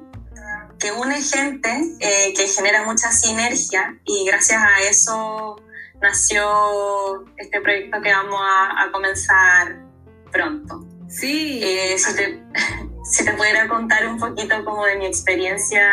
que 0.78 0.92
une 0.92 1.22
gente, 1.22 1.96
eh, 2.00 2.34
que 2.34 2.48
genera 2.48 2.82
mucha 2.84 3.12
sinergia 3.12 3.96
y 4.04 4.24
gracias 4.26 4.60
a 4.60 4.82
eso 4.82 5.62
nació 6.00 7.24
este 7.36 7.60
proyecto 7.60 8.02
que 8.02 8.10
vamos 8.10 8.40
a, 8.42 8.82
a 8.82 8.90
comenzar 8.90 9.78
pronto. 10.32 10.84
Sí. 11.08 11.60
Eh, 11.62 11.96
si 11.98 12.16
te, 12.16 12.42
si 13.12 13.26
te 13.26 13.32
pudiera 13.34 13.68
contar 13.68 14.06
un 14.08 14.18
poquito 14.18 14.64
como 14.64 14.86
de 14.86 14.96
mi 14.96 15.04
experiencia 15.04 15.86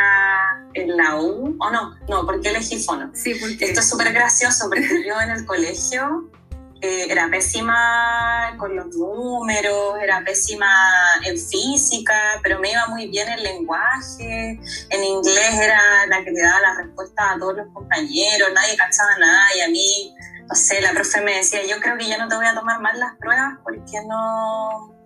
en 0.74 0.96
la 0.96 1.18
U, 1.18 1.58
o 1.60 1.70
no, 1.70 1.98
no, 2.08 2.26
¿por 2.26 2.40
qué 2.40 2.50
elegí 2.50 2.82
fono? 2.82 3.12
Sí, 3.14 3.36
porque... 3.36 3.66
Esto 3.66 3.82
es 3.82 3.90
súper 3.90 4.14
gracioso 4.14 4.70
porque 4.70 5.04
yo 5.06 5.20
en 5.20 5.32
el 5.32 5.46
colegio 5.46 6.32
eh, 6.80 7.08
era 7.10 7.30
pésima 7.30 8.56
con 8.58 8.74
los 8.74 8.96
números, 8.96 9.96
era 10.02 10.24
pésima 10.24 10.72
en 11.26 11.38
física, 11.38 12.40
pero 12.42 12.58
me 12.60 12.72
iba 12.72 12.88
muy 12.88 13.10
bien 13.10 13.28
en 13.28 13.44
lenguaje, 13.44 14.58
en 14.90 15.04
inglés 15.04 15.60
era 15.60 16.08
la 16.08 16.24
que 16.24 16.32
le 16.32 16.42
daba 16.42 16.62
la 16.62 16.76
respuesta 16.84 17.32
a 17.32 17.38
todos 17.38 17.58
los 17.58 17.68
compañeros, 17.74 18.48
nadie 18.56 18.78
cachaba 18.78 19.18
nada 19.20 19.44
y 19.58 19.60
a 19.60 19.68
mí, 19.68 20.16
no 20.48 20.56
sé, 20.56 20.80
la 20.80 20.94
profe 20.94 21.20
me 21.20 21.36
decía, 21.36 21.60
yo 21.68 21.82
creo 21.82 21.98
que 21.98 22.08
ya 22.08 22.18
no 22.18 22.30
te 22.30 22.38
voy 22.38 22.46
a 22.46 22.56
tomar 22.56 22.80
más 22.80 22.98
las 22.98 23.14
pruebas 23.18 23.56
porque 23.62 24.00
no 24.08 24.99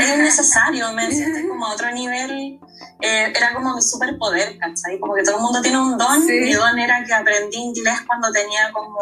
es 0.00 0.18
necesario, 0.18 0.92
me 0.92 1.10
sientes 1.10 1.44
como 1.48 1.66
a 1.66 1.72
otro 1.72 1.90
nivel. 1.92 2.60
Eh, 3.00 3.32
era 3.34 3.54
como 3.54 3.74
mi 3.74 3.82
superpoder, 3.82 4.58
¿cachai? 4.58 4.98
Como 4.98 5.14
que 5.14 5.22
todo 5.22 5.36
el 5.36 5.42
mundo 5.42 5.60
tiene 5.60 5.78
un 5.78 5.96
don. 5.96 6.26
Sí. 6.26 6.32
Mi 6.32 6.52
don 6.52 6.78
era 6.78 7.04
que 7.04 7.12
aprendí 7.12 7.58
inglés 7.58 8.00
cuando 8.06 8.30
tenía 8.32 8.72
como, 8.72 8.98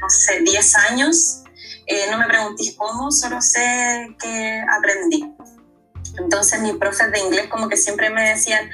no 0.00 0.08
sé, 0.08 0.40
10 0.40 0.76
años. 0.90 1.42
Eh, 1.86 2.06
no 2.10 2.18
me 2.18 2.26
preguntéis 2.26 2.74
cómo, 2.76 3.10
solo 3.10 3.40
sé 3.40 4.16
que 4.18 4.62
aprendí. 4.78 5.34
Entonces 6.18 6.60
mis 6.60 6.74
profes 6.74 7.10
de 7.10 7.18
inglés 7.18 7.48
como 7.48 7.68
que 7.68 7.76
siempre 7.76 8.10
me 8.10 8.30
decían, 8.30 8.70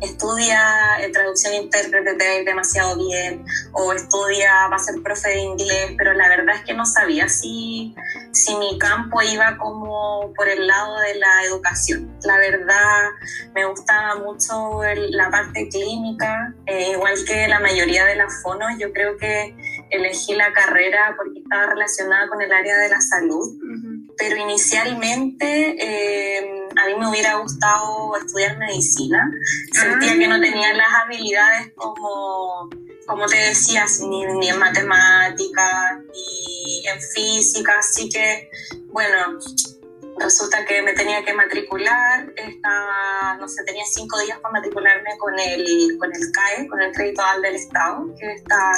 estudia 0.00 1.00
eh, 1.00 1.10
traducción 1.10 1.54
intérprete, 1.54 2.14
te 2.14 2.26
va 2.26 2.32
a 2.32 2.38
ir 2.38 2.44
demasiado 2.44 2.96
bien, 2.96 3.44
o 3.72 3.92
estudia, 3.92 4.68
va 4.68 4.76
a 4.76 4.78
ser 4.78 5.02
profe 5.02 5.30
de 5.30 5.40
inglés, 5.40 5.92
pero 5.96 6.12
la 6.14 6.28
verdad 6.28 6.56
es 6.56 6.62
que 6.62 6.74
no 6.74 6.86
sabía 6.86 7.28
si, 7.28 7.94
si 8.32 8.56
mi 8.56 8.78
campo 8.78 9.20
iba 9.22 9.56
como 9.58 10.32
por 10.34 10.48
el 10.48 10.66
lado 10.66 10.98
de 11.00 11.14
la 11.16 11.44
educación. 11.44 12.18
La 12.24 12.38
verdad 12.38 13.10
me 13.54 13.64
gustaba 13.66 14.16
mucho 14.16 14.84
el, 14.84 15.10
la 15.12 15.30
parte 15.30 15.68
clínica, 15.68 16.54
eh, 16.66 16.92
igual 16.92 17.14
que 17.26 17.48
la 17.48 17.60
mayoría 17.60 18.04
de 18.06 18.16
las 18.16 18.42
fonos, 18.42 18.70
yo 18.78 18.92
creo 18.92 19.16
que 19.16 19.54
elegí 19.90 20.34
la 20.34 20.52
carrera 20.52 21.14
porque 21.16 21.40
estaba 21.40 21.66
relacionada 21.66 22.28
con 22.28 22.40
el 22.40 22.52
área 22.52 22.76
de 22.78 22.88
la 22.88 23.00
salud, 23.00 23.46
uh 23.46 23.66
-huh. 23.66 24.14
pero 24.16 24.36
inicialmente 24.36 25.76
eh, 25.78 26.59
a 26.82 26.86
mí 26.86 26.94
me 26.98 27.08
hubiera 27.08 27.36
gustado 27.36 28.16
estudiar 28.16 28.58
medicina. 28.58 29.30
Sentía 29.72 30.12
ah. 30.12 30.18
que 30.18 30.28
no 30.28 30.40
tenía 30.40 30.74
las 30.74 30.88
habilidades 31.04 31.72
como, 31.74 32.70
como 33.06 33.26
te 33.26 33.36
decías, 33.36 34.00
ni, 34.00 34.24
ni 34.24 34.48
en 34.48 34.58
matemáticas, 34.58 35.98
ni 36.12 36.86
en 36.86 37.00
física, 37.00 37.74
así 37.78 38.08
que, 38.08 38.50
bueno, 38.86 39.38
resulta 40.18 40.64
que 40.64 40.82
me 40.82 40.92
tenía 40.92 41.24
que 41.24 41.32
matricular, 41.32 42.32
estaba, 42.36 43.36
no 43.38 43.48
sé, 43.48 43.64
tenía 43.64 43.84
cinco 43.86 44.18
días 44.20 44.38
para 44.40 44.52
matricularme 44.52 45.16
con 45.18 45.38
el, 45.38 45.96
con 45.98 46.14
el 46.14 46.32
CAE, 46.32 46.68
con 46.68 46.80
el 46.80 46.92
Crédito 46.92 47.22
Al 47.22 47.42
del 47.42 47.54
Estado, 47.54 48.14
que 48.18 48.32
está 48.32 48.72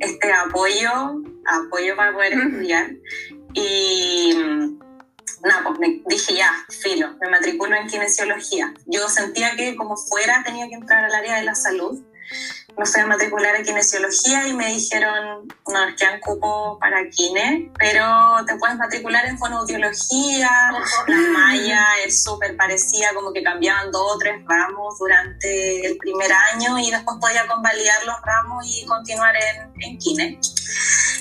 este 0.00 0.32
apoyo, 0.32 1.22
apoyo 1.46 1.96
para 1.96 2.12
poder 2.12 2.32
estudiar. 2.32 2.90
Y 3.54 4.76
nada, 5.44 5.62
pues 5.64 5.78
me 5.78 6.02
dije 6.06 6.34
ya, 6.34 6.50
filo, 6.68 7.14
me 7.20 7.28
matriculo 7.28 7.76
en 7.76 7.86
kinesiología. 7.86 8.74
Yo 8.86 9.08
sentía 9.08 9.56
que 9.56 9.76
como 9.76 9.96
fuera 9.96 10.42
tenía 10.44 10.68
que 10.68 10.74
entrar 10.74 11.04
al 11.04 11.14
área 11.14 11.36
de 11.36 11.44
la 11.44 11.54
salud. 11.54 12.02
Me 12.76 12.86
fui 12.86 13.00
a 13.00 13.06
matricular 13.06 13.54
en 13.56 13.64
kinesiología 13.64 14.48
y 14.48 14.54
me 14.54 14.66
dijeron, 14.68 15.46
no, 15.68 15.86
nos 15.86 15.94
quedan 15.96 16.18
cupos 16.20 16.78
para 16.80 17.08
kine, 17.08 17.70
pero 17.78 18.04
te 18.46 18.56
puedes 18.56 18.76
matricular 18.76 19.26
en 19.26 19.38
fonoaudiología, 19.38 20.50
la 21.06 21.16
malla 21.32 21.86
es 22.04 22.24
súper 22.24 22.56
parecida, 22.56 23.14
como 23.14 23.32
que 23.32 23.42
cambiaban 23.42 23.92
dos 23.92 24.16
o 24.16 24.18
tres 24.18 24.42
ramos 24.46 24.98
durante 24.98 25.86
el 25.86 25.96
primer 25.98 26.30
año 26.52 26.78
y 26.78 26.90
después 26.90 27.16
podía 27.20 27.46
convalidar 27.46 28.04
los 28.06 28.16
ramos 28.22 28.66
y 28.66 28.84
continuar 28.86 29.34
en, 29.36 29.72
en 29.82 29.98
kine. 29.98 30.40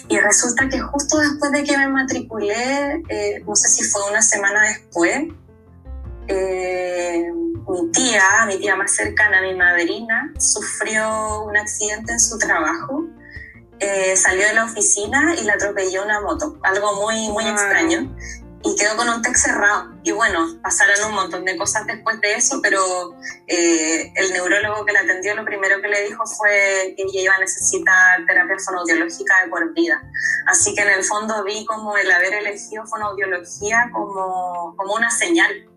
Y 0.10 0.20
resulta 0.20 0.68
que 0.68 0.80
justo 0.80 1.18
después 1.18 1.52
de 1.52 1.64
que 1.64 1.78
me 1.78 1.88
matriculé, 1.88 3.02
eh, 3.10 3.44
no 3.46 3.56
sé 3.56 3.70
si 3.70 3.84
fue 3.84 4.02
una 4.10 4.22
semana 4.22 4.62
después, 4.68 5.28
eh, 6.28 7.32
mi 7.67 7.91
tía, 7.91 8.46
mi 8.48 8.58
tía 8.58 8.75
más 8.75 8.91
cercana, 8.96 9.41
mi 9.41 9.55
madrina, 9.55 10.32
sufrió 10.38 11.43
un 11.43 11.58
accidente 11.58 12.12
en 12.13 12.20
su 12.20 12.38
trabajo. 12.38 13.05
Eh, 13.79 14.15
salió 14.15 14.48
de 14.48 14.53
la 14.53 14.65
oficina 14.65 15.36
y 15.36 15.43
la 15.43 15.53
atropelló 15.53 16.03
una 16.03 16.22
moto, 16.22 16.58
algo 16.63 17.01
muy, 17.01 17.29
muy 17.29 17.48
extraño. 17.48 18.15
Y 18.65 18.77
quedó 18.77 18.96
con 18.96 19.10
un 19.10 19.22
TEC 19.22 19.36
cerrado. 19.36 19.91
Y 20.03 20.13
bueno, 20.13 20.58
pasaron 20.62 21.10
un 21.10 21.15
montón 21.15 21.43
de 21.43 21.58
cosas 21.58 21.86
después 21.86 22.22
de 22.22 22.36
eso, 22.36 22.62
pero 22.62 22.79
eh, 23.48 24.10
el 24.15 24.32
neurólogo 24.32 24.86
que 24.86 24.93
la 24.93 25.01
atendió 25.01 25.36
lo 25.36 25.43
primero 25.43 25.82
que 25.82 25.89
le 25.89 26.03
dijo 26.03 26.25
fue 26.25 26.93
que 26.96 27.03
ella 27.03 27.22
iba 27.24 27.36
a 27.36 27.39
necesitar 27.39 28.25
terapia 28.25 28.55
fonoaudiológica 28.63 29.43
de 29.43 29.50
por 29.50 29.74
vida. 29.74 30.01
Así 30.48 30.74
que 30.75 30.82
en 30.82 30.91
el 30.91 31.03
fondo 31.03 31.43
vi 31.43 31.65
como 31.65 31.98
el 31.98 32.10
haber 32.10 32.36
elegido 32.36 32.86
fonoaudiología 32.86 33.89
como, 33.91 34.75
como 34.77 34.96
una 34.96 35.12
señal 35.12 35.73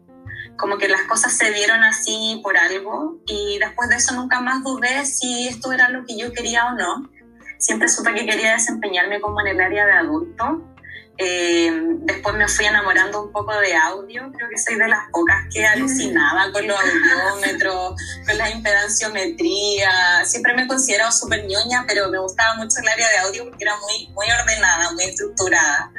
como 0.56 0.78
que 0.78 0.88
las 0.88 1.02
cosas 1.02 1.32
se 1.32 1.50
dieron 1.52 1.82
así 1.84 2.40
por 2.42 2.56
algo 2.56 3.18
y 3.26 3.58
después 3.58 3.88
de 3.88 3.96
eso 3.96 4.14
nunca 4.14 4.40
más 4.40 4.62
dudé 4.62 5.04
si 5.04 5.48
esto 5.48 5.72
era 5.72 5.88
lo 5.88 6.04
que 6.04 6.16
yo 6.16 6.32
quería 6.32 6.66
o 6.66 6.74
no. 6.74 7.10
Siempre 7.58 7.88
supe 7.88 8.14
que 8.14 8.26
quería 8.26 8.52
desempeñarme 8.52 9.20
como 9.20 9.40
en 9.40 9.48
el 9.48 9.60
área 9.60 9.86
de 9.86 9.92
adulto. 9.92 10.72
Eh, 11.18 11.72
después 12.00 12.34
me 12.36 12.46
fui 12.46 12.66
enamorando 12.66 13.22
un 13.22 13.32
poco 13.32 13.58
de 13.58 13.74
audio, 13.74 14.30
creo 14.32 14.50
que 14.50 14.58
soy 14.58 14.74
de 14.74 14.86
las 14.86 15.08
pocas 15.10 15.46
que 15.50 15.64
alucinaba 15.64 16.52
con 16.52 16.66
los 16.66 16.78
audiómetros, 16.78 17.94
con 18.26 18.36
la 18.36 18.50
impedanciometría. 18.50 20.24
Siempre 20.26 20.54
me 20.54 20.64
he 20.64 20.66
considerado 20.66 21.10
súper 21.12 21.46
ñoña, 21.46 21.84
pero 21.88 22.10
me 22.10 22.18
gustaba 22.18 22.56
mucho 22.56 22.80
el 22.82 22.88
área 22.88 23.08
de 23.08 23.18
audio 23.18 23.44
porque 23.44 23.64
era 23.64 23.76
muy, 23.78 24.08
muy 24.08 24.26
ordenada, 24.30 24.92
muy 24.92 25.04
estructurada. 25.04 25.90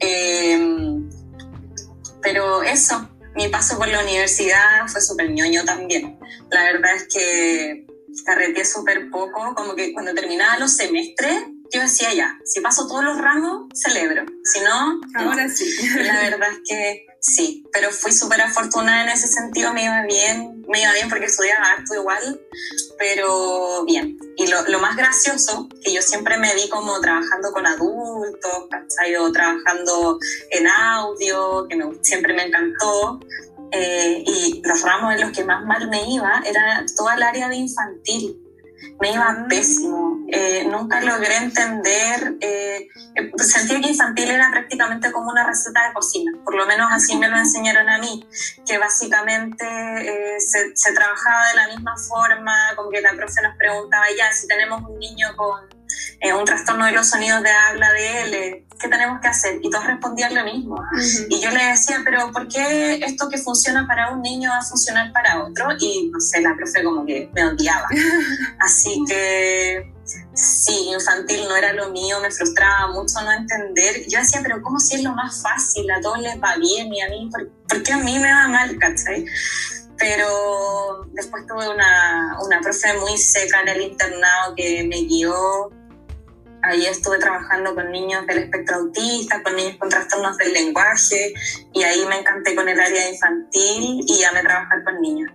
Eh, 0.00 0.98
pero 2.20 2.64
eso, 2.64 3.08
mi 3.36 3.48
paso 3.48 3.78
por 3.78 3.88
la 3.88 4.00
universidad 4.02 4.86
fue 4.88 5.00
súper 5.00 5.30
ñoño 5.30 5.64
también. 5.64 6.18
La 6.50 6.64
verdad 6.64 6.96
es 6.96 7.06
que 7.12 7.86
carreteé 8.24 8.64
súper 8.64 9.10
poco, 9.10 9.54
como 9.54 9.74
que 9.74 9.92
cuando 9.92 10.14
terminaba 10.14 10.58
los 10.58 10.74
semestres 10.74 11.44
yo 11.72 11.80
decía 11.80 12.12
ya, 12.14 12.38
si 12.44 12.60
paso 12.60 12.86
todos 12.86 13.04
los 13.04 13.18
ramos, 13.18 13.68
celebro. 13.74 14.24
Si 14.44 14.60
no, 14.60 15.00
ahora 15.14 15.48
sí. 15.48 15.66
La 15.96 16.20
verdad 16.20 16.50
es 16.52 16.58
que 16.68 17.06
sí, 17.20 17.64
pero 17.72 17.90
fui 17.90 18.12
súper 18.12 18.40
afortunada 18.40 19.04
en 19.04 19.08
ese 19.10 19.28
sentido, 19.28 19.72
me 19.72 19.84
iba 19.84 20.02
bien, 20.02 20.55
me 20.68 20.82
iba 20.82 20.92
bien 20.92 21.08
porque 21.08 21.26
estudiaba 21.26 21.72
harto 21.72 21.94
igual, 21.94 22.40
pero 22.98 23.84
bien. 23.84 24.18
Y 24.36 24.46
lo, 24.48 24.78
más 24.80 24.96
gracioso, 24.96 25.68
que 25.82 25.92
yo 25.92 26.02
siempre 26.02 26.38
me 26.38 26.54
vi 26.54 26.68
como 26.68 27.00
trabajando 27.00 27.52
con 27.52 27.66
adultos, 27.66 28.66
¿cachai? 28.70 29.16
O 29.16 29.32
trabajando 29.32 30.18
en 30.50 30.66
audio, 30.66 31.66
que 31.68 31.76
me, 31.76 31.84
siempre 32.02 32.34
me 32.34 32.46
encantó. 32.46 33.20
Eh, 33.72 34.22
y 34.24 34.62
los 34.64 34.82
ramos 34.82 35.14
en 35.14 35.22
los 35.22 35.32
que 35.32 35.44
más 35.44 35.64
mal 35.64 35.88
me 35.88 36.08
iba 36.08 36.40
era 36.46 36.84
toda 36.96 37.16
el 37.16 37.22
área 37.22 37.48
de 37.48 37.56
infantil 37.56 38.45
me 39.00 39.12
iba 39.12 39.26
ah. 39.28 39.46
pésimo. 39.48 40.06
Eh, 40.28 40.66
nunca 40.68 41.00
logré 41.00 41.36
entender, 41.36 42.34
eh, 42.40 42.88
eh, 43.14 43.30
sentía 43.38 43.80
que 43.80 43.90
infantil 43.90 44.28
era 44.28 44.50
prácticamente 44.50 45.12
como 45.12 45.30
una 45.30 45.46
receta 45.46 45.86
de 45.86 45.94
cocina, 45.94 46.32
por 46.44 46.56
lo 46.56 46.66
menos 46.66 46.88
así 46.90 47.16
me 47.16 47.28
lo 47.28 47.36
enseñaron 47.36 47.88
a 47.88 47.98
mí, 47.98 48.26
que 48.66 48.76
básicamente 48.76 49.64
se, 50.40 50.74
se, 50.74 50.92
trabajaba 50.92 51.46
de 51.50 51.54
la 51.54 51.68
misma 51.68 51.96
forma, 51.96 52.56
como 52.74 52.90
que 52.90 53.00
la 53.00 53.12
profe 53.12 53.40
nos 53.40 53.56
preguntaba 53.56 54.06
ya, 54.18 54.32
si 54.32 54.48
tenemos 54.48 54.82
un 54.82 54.98
niño 54.98 55.28
con 55.36 55.75
un 56.38 56.44
trastorno 56.44 56.86
de 56.86 56.92
los 56.92 57.08
sonidos 57.08 57.42
de 57.42 57.50
habla 57.50 57.92
de 57.92 58.22
él, 58.22 58.66
¿qué 58.80 58.88
tenemos 58.88 59.20
que 59.20 59.28
hacer? 59.28 59.58
Y 59.62 59.70
todos 59.70 59.86
respondían 59.86 60.34
lo 60.34 60.44
mismo. 60.44 60.82
Y 61.28 61.40
yo 61.40 61.50
le 61.50 61.64
decía, 61.64 62.00
pero 62.04 62.30
¿por 62.32 62.48
qué 62.48 63.00
esto 63.04 63.28
que 63.28 63.38
funciona 63.38 63.86
para 63.86 64.10
un 64.10 64.22
niño 64.22 64.50
va 64.50 64.58
a 64.58 64.64
funcionar 64.64 65.12
para 65.12 65.44
otro? 65.44 65.68
Y 65.78 66.10
no 66.12 66.20
sé, 66.20 66.40
la 66.40 66.54
profe 66.56 66.82
como 66.82 67.04
que 67.04 67.30
me 67.32 67.44
odiaba. 67.44 67.86
Así 68.60 69.02
que 69.06 69.92
sí, 70.34 70.90
infantil 70.92 71.44
no 71.48 71.56
era 71.56 71.72
lo 71.72 71.90
mío, 71.90 72.20
me 72.20 72.30
frustraba 72.30 72.92
mucho 72.92 73.20
no 73.22 73.32
entender. 73.32 74.06
Yo 74.08 74.18
decía, 74.18 74.40
pero 74.42 74.62
¿cómo 74.62 74.78
si 74.78 74.96
es 74.96 75.02
lo 75.02 75.12
más 75.12 75.42
fácil? 75.42 75.90
A 75.90 76.00
todos 76.00 76.18
les 76.20 76.36
va 76.36 76.56
bien 76.56 76.92
y 76.92 77.00
a 77.00 77.08
mí, 77.08 77.30
¿por, 77.68 77.82
qué 77.82 77.92
a 77.92 77.98
mí 77.98 78.18
me 78.18 78.32
va 78.32 78.48
mal, 78.48 78.78
cachai? 78.78 79.24
Pero 80.08 81.04
después 81.12 81.46
tuve 81.46 81.68
una, 81.68 82.38
una 82.44 82.60
profe 82.60 82.94
muy 82.98 83.18
seca 83.18 83.62
en 83.62 83.68
el 83.68 83.80
internado 83.82 84.54
que 84.54 84.84
me 84.84 85.02
guió 85.02 85.70
Ahí 86.66 86.84
estuve 86.84 87.18
trabajando 87.18 87.74
con 87.74 87.92
niños 87.92 88.26
del 88.26 88.38
espectro 88.38 88.76
autista, 88.76 89.40
con 89.42 89.54
niños 89.54 89.76
con 89.78 89.88
trastornos 89.88 90.36
del 90.36 90.52
lenguaje 90.52 91.32
y 91.72 91.82
ahí 91.84 92.04
me 92.08 92.18
encanté 92.18 92.56
con 92.56 92.68
el 92.68 92.80
área 92.80 93.08
infantil 93.08 94.04
y 94.04 94.20
ya 94.20 94.32
me 94.32 94.42
trabajar 94.42 94.82
con 94.82 95.00
niños. 95.00 95.30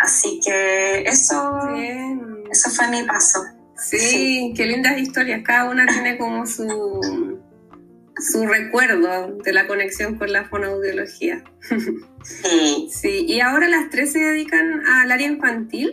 Así 0.00 0.40
que 0.44 1.02
eso, 1.02 1.58
eso 2.50 2.70
fue 2.70 2.88
mi 2.88 3.02
paso. 3.04 3.44
Sí, 3.76 4.52
qué 4.54 4.66
lindas 4.66 4.98
historias. 4.98 5.40
Cada 5.42 5.70
una 5.70 5.86
tiene 5.86 6.18
como 6.18 6.46
su, 6.46 7.40
su 8.16 8.46
recuerdo 8.46 9.38
de 9.44 9.52
la 9.52 9.66
conexión 9.66 10.16
con 10.18 10.32
la 10.32 10.44
fonoaudiología. 10.44 11.42
Sí. 12.22 12.88
sí. 12.90 13.26
¿Y 13.28 13.40
ahora 13.40 13.68
las 13.68 13.90
tres 13.90 14.12
se 14.12 14.18
dedican 14.18 14.86
al 14.86 15.12
área 15.12 15.26
infantil? 15.26 15.92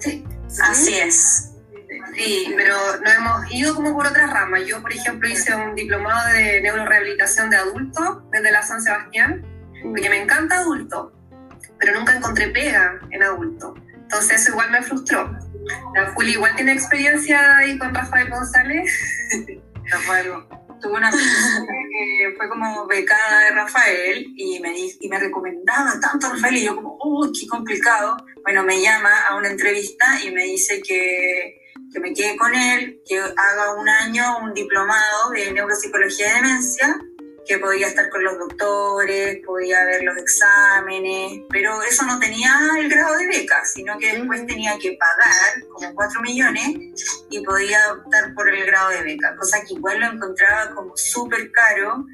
Sí. 0.00 0.24
Así 0.60 0.94
es. 0.94 1.50
Sí, 2.16 2.52
pero 2.56 2.74
nos 3.02 3.14
hemos 3.14 3.52
ido 3.52 3.74
como 3.74 3.94
por 3.94 4.06
otras 4.06 4.30
ramas. 4.32 4.66
Yo, 4.66 4.80
por 4.82 4.92
ejemplo, 4.92 5.28
hice 5.28 5.54
un 5.54 5.74
diplomado 5.74 6.32
de 6.32 6.60
neurorehabilitación 6.60 7.50
de 7.50 7.56
adultos 7.56 8.22
desde 8.30 8.52
la 8.52 8.62
San 8.62 8.82
Sebastián, 8.82 9.44
porque 9.82 10.10
me 10.10 10.22
encanta 10.22 10.58
adulto, 10.58 11.12
pero 11.78 11.98
nunca 11.98 12.16
encontré 12.16 12.48
pega 12.48 13.00
en 13.10 13.22
adulto. 13.22 13.74
Entonces 13.94 14.42
eso 14.42 14.52
igual 14.52 14.70
me 14.70 14.82
frustró. 14.82 15.36
La 15.94 16.12
Juli 16.12 16.32
igual 16.32 16.54
tiene 16.56 16.72
experiencia 16.72 17.56
ahí 17.56 17.78
con 17.78 17.94
Rafael 17.94 18.30
González. 18.30 18.90
Rafael, 19.90 20.32
tuve 20.80 20.92
una 20.92 21.10
que 21.10 22.34
fue 22.36 22.48
como 22.48 22.86
becada 22.86 23.40
de 23.44 23.50
Rafael 23.50 24.26
y 24.36 24.60
me, 24.60 24.74
y 25.00 25.08
me 25.08 25.18
recomendaba 25.18 25.98
tanto 26.00 26.30
Rafael 26.30 26.56
y 26.56 26.64
yo 26.64 26.76
como, 26.76 26.98
uy, 27.04 27.32
qué 27.38 27.46
complicado. 27.46 28.16
Bueno, 28.42 28.62
me 28.62 28.80
llama 28.80 29.10
a 29.28 29.36
una 29.36 29.50
entrevista 29.50 30.04
y 30.24 30.30
me 30.30 30.44
dice 30.44 30.80
que 30.80 31.60
que 31.94 32.00
me 32.00 32.12
quede 32.12 32.36
con 32.36 32.52
él, 32.54 33.00
que 33.06 33.18
haga 33.18 33.74
un 33.78 33.88
año 33.88 34.38
un 34.42 34.52
diplomado 34.52 35.30
de 35.30 35.52
neuropsicología 35.52 36.26
de 36.28 36.34
demencia, 36.34 37.00
que 37.46 37.58
podía 37.58 37.88
estar 37.88 38.08
con 38.10 38.24
los 38.24 38.38
doctores, 38.38 39.38
podía 39.44 39.84
ver 39.84 40.02
los 40.02 40.16
exámenes, 40.16 41.42
pero 41.50 41.82
eso 41.82 42.04
no 42.04 42.18
tenía 42.18 42.50
el 42.78 42.88
grado 42.88 43.16
de 43.18 43.26
beca, 43.26 43.64
sino 43.64 43.98
que 43.98 44.16
después 44.16 44.46
tenía 44.46 44.78
que 44.78 44.96
pagar 44.98 45.68
como 45.72 45.94
4 45.94 46.22
millones 46.22 46.68
y 47.30 47.40
podía 47.44 47.92
optar 47.92 48.34
por 48.34 48.48
el 48.48 48.64
grado 48.66 48.90
de 48.90 49.02
beca, 49.02 49.36
cosa 49.36 49.60
que 49.60 49.74
igual 49.74 50.00
lo 50.00 50.06
encontraba 50.06 50.74
como 50.74 50.96
súper 50.96 51.50
caro 51.52 52.06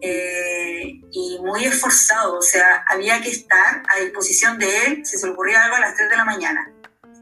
eh, 0.00 1.00
y 1.10 1.38
muy 1.40 1.64
esforzado, 1.64 2.38
o 2.38 2.42
sea, 2.42 2.84
había 2.88 3.20
que 3.20 3.30
estar 3.30 3.82
a 3.88 4.00
disposición 4.00 4.58
de 4.58 4.86
él 4.86 5.04
si 5.04 5.18
se 5.18 5.26
le 5.26 5.32
ocurría 5.32 5.64
algo 5.64 5.76
a 5.76 5.80
las 5.80 5.96
3 5.96 6.10
de 6.10 6.16
la 6.16 6.24
mañana 6.24 6.72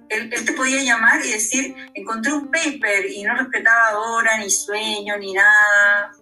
él, 0.09 0.31
te 0.31 0.53
podía 0.53 0.83
llamar 0.83 1.25
y 1.25 1.33
decir, 1.33 1.75
encontré 1.95 2.33
un 2.33 2.51
paper 2.51 3.07
y 3.11 3.23
no 3.23 3.37
respetaba 3.37 3.99
hora, 3.99 4.39
ni 4.39 4.51
sueño, 4.51 5.17
ni 5.19 5.33
nada. 5.33 6.13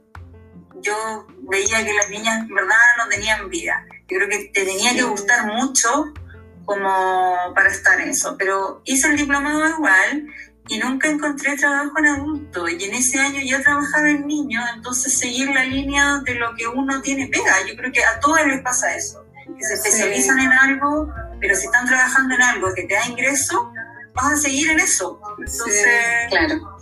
Yo 0.85 1.27
veía 1.49 1.85
que 1.85 1.93
las 1.93 2.11
niñas 2.11 2.41
en 2.41 2.55
verdad 2.55 2.77
no 2.99 3.09
tenían 3.09 3.49
vida. 3.49 3.85
Yo 4.09 4.19
creo 4.19 4.29
que 4.29 4.51
te 4.53 4.65
tenía 4.65 4.95
que 4.95 5.03
gustar 5.03 5.47
mucho 5.47 6.13
como 6.65 7.37
para 7.55 7.71
estar 7.71 8.01
en 8.01 8.11
eso. 8.11 8.37
Pero 8.39 8.83
hice 8.85 9.09
el 9.09 9.17
diplomado 9.17 9.69
igual 9.69 10.27
y 10.69 10.79
nunca 10.79 11.09
encontré 11.09 11.57
trabajo 11.57 11.99
en 11.99 12.07
adulto. 12.07 12.69
Y 12.69 12.85
en 12.85 12.95
ese 12.95 13.19
año 13.19 13.41
ya 13.43 13.63
trabajaba 13.63 14.11
en 14.11 14.27
niños, 14.27 14.65
entonces 14.75 15.19
seguir 15.19 15.51
la 15.51 15.65
línea 15.65 16.21
de 16.25 16.35
lo 16.35 16.55
que 16.55 16.67
uno 16.69 17.01
tiene 17.03 17.27
pega. 17.27 17.67
Yo 17.69 17.77
creo 17.77 17.93
que 17.93 18.05
a 18.05 18.21
todos 18.21 18.47
les 18.47 18.63
pasa 18.63 18.95
eso, 18.95 19.25
que 19.59 19.65
se 19.65 19.75
especializan 19.75 20.39
en 20.39 20.53
algo 20.53 21.13
pero 21.45 21.57
si 21.57 21.67
están 21.67 21.87
trabajando 21.87 22.35
en 22.37 22.43
algo 22.43 22.73
que 22.75 22.85
te 22.85 22.95
da 22.95 23.07
ingreso, 23.07 23.71
vas 24.15 24.33
a 24.33 24.37
seguir 24.39 24.71
en 24.71 24.81
eso. 24.81 25.21
Entonces, 25.39 25.87
claro. 26.31 26.74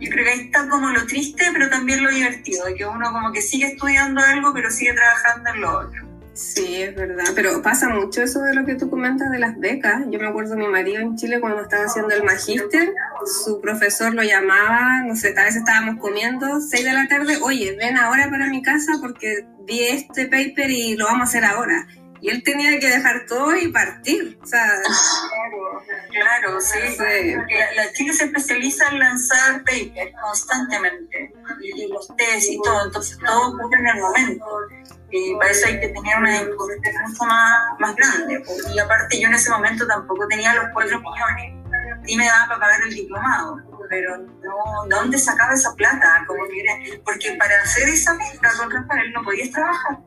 Yo 0.00 0.10
creo 0.10 0.24
que 0.24 0.30
ahí 0.30 0.40
está 0.40 0.68
como 0.68 0.90
lo 0.90 1.06
triste, 1.06 1.44
pero 1.52 1.68
también 1.68 2.02
lo 2.02 2.10
divertido, 2.10 2.66
de 2.66 2.74
que 2.74 2.86
uno 2.86 3.12
como 3.12 3.32
que 3.32 3.42
sigue 3.42 3.66
estudiando 3.66 4.20
algo, 4.20 4.52
pero 4.52 4.70
sigue 4.70 4.92
trabajando 4.92 5.50
en 5.50 5.60
lo 5.60 5.78
otro. 5.78 6.04
Sí, 6.34 6.82
es 6.82 6.96
verdad, 6.96 7.26
pero 7.36 7.62
pasa 7.62 7.88
mucho 7.88 8.20
eso 8.22 8.40
de 8.42 8.54
lo 8.54 8.66
que 8.66 8.74
tú 8.74 8.90
comentas 8.90 9.30
de 9.30 9.38
las 9.38 9.56
becas. 9.60 10.02
Yo 10.10 10.18
me 10.18 10.26
acuerdo 10.26 10.56
de 10.56 10.62
mi 10.62 10.66
marido 10.66 11.00
en 11.00 11.16
Chile 11.16 11.38
cuando 11.40 11.62
estaba 11.62 11.84
haciendo 11.84 12.12
el 12.12 12.24
magíster, 12.24 12.92
su 13.24 13.60
profesor 13.60 14.12
lo 14.14 14.24
llamaba, 14.24 15.02
no 15.06 15.14
sé, 15.14 15.30
tal 15.30 15.44
vez 15.44 15.54
estábamos 15.54 16.00
comiendo, 16.00 16.60
6 16.60 16.84
de 16.84 16.92
la 16.92 17.06
tarde, 17.06 17.38
oye, 17.40 17.76
ven 17.78 17.96
ahora 17.96 18.28
para 18.30 18.48
mi 18.48 18.62
casa 18.62 18.94
porque 19.00 19.46
vi 19.60 19.84
este 19.84 20.24
paper 20.24 20.70
y 20.70 20.96
lo 20.96 21.06
vamos 21.06 21.20
a 21.20 21.24
hacer 21.24 21.44
ahora 21.44 21.86
y 22.24 22.30
él 22.30 22.42
tenía 22.42 22.80
que 22.80 22.88
dejar 22.88 23.26
todo 23.28 23.54
y 23.54 23.68
partir. 23.68 24.38
O 24.42 24.46
sea, 24.46 24.66
claro, 26.10 26.58
sí. 26.58 26.96
La, 27.76 27.92
Chile 27.92 28.14
se 28.14 28.24
especializa 28.24 28.88
en 28.88 28.98
lanzar 28.98 29.58
papers 29.58 30.10
constantemente, 30.22 31.34
y, 31.60 31.86
los 31.86 32.08
test 32.16 32.48
y 32.48 32.58
todo, 32.62 32.86
entonces 32.86 33.18
todo 33.18 33.48
ocurre 33.48 33.78
en 33.78 33.88
el 33.88 34.00
momento. 34.00 34.46
Y 35.10 35.34
para 35.34 35.50
eso 35.50 35.66
hay 35.66 35.80
que 35.80 35.88
tener 35.88 36.16
una 36.16 36.40
disposición 36.40 36.94
mucho 37.06 37.24
más, 37.24 37.78
más 37.78 37.94
grande. 37.94 38.42
Y 38.74 38.78
aparte 38.78 39.20
yo 39.20 39.28
en 39.28 39.34
ese 39.34 39.50
momento 39.50 39.86
tampoco 39.86 40.26
tenía 40.26 40.54
los 40.54 40.64
4 40.72 40.98
millones. 40.98 41.62
Y 42.06 42.16
me 42.16 42.24
daba 42.24 42.48
para 42.48 42.60
pagar 42.60 42.80
el 42.84 42.94
diplomado 42.94 43.60
pero 43.90 44.16
no, 44.16 44.88
¿dónde 44.88 45.18
sacaba 45.18 45.52
esa 45.52 45.74
plata? 45.74 46.24
Como 46.26 46.42
que 46.46 47.00
porque 47.04 47.36
para 47.38 47.60
hacer 47.62 47.86
esa 47.86 48.14
mezcla 48.14 48.50
con 48.56 48.70
Rafael 48.70 49.12
no 49.12 49.22
podías 49.22 49.50
trabajar 49.50 49.98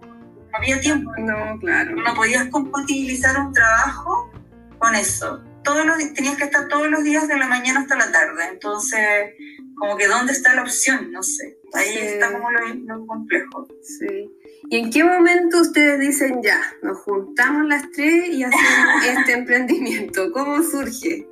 había 0.53 0.79
tiempo. 0.79 1.11
No, 1.17 1.59
claro. 1.59 1.95
No 1.95 2.13
podías 2.15 2.47
compatibilizar 2.49 3.39
un 3.39 3.53
trabajo 3.53 4.31
con 4.79 4.95
eso. 4.95 5.43
Todos 5.63 5.85
los, 5.85 5.97
tenías 6.13 6.37
que 6.37 6.45
estar 6.45 6.67
todos 6.67 6.87
los 6.87 7.03
días 7.03 7.27
de 7.27 7.37
la 7.37 7.47
mañana 7.47 7.81
hasta 7.81 7.97
la 7.97 8.11
tarde. 8.11 8.47
Entonces, 8.51 9.33
como 9.77 9.97
que 9.97 10.07
¿dónde 10.07 10.31
está 10.31 10.55
la 10.55 10.63
opción? 10.63 11.11
No 11.11 11.21
sé. 11.23 11.57
Ahí 11.73 11.97
está 11.97 12.31
como 12.31 12.49
lo, 12.51 13.05
complejo. 13.05 13.67
Sí. 13.81 14.31
¿Y 14.69 14.77
en 14.79 14.89
qué 14.89 15.03
momento 15.03 15.61
ustedes 15.61 15.99
dicen 15.99 16.41
ya, 16.41 16.59
nos 16.81 16.97
juntamos 16.99 17.67
las 17.67 17.89
tres 17.91 18.29
y 18.29 18.43
hacemos 18.43 19.05
este 19.17 19.33
emprendimiento? 19.33 20.31
¿Cómo 20.31 20.63
surge? 20.63 21.27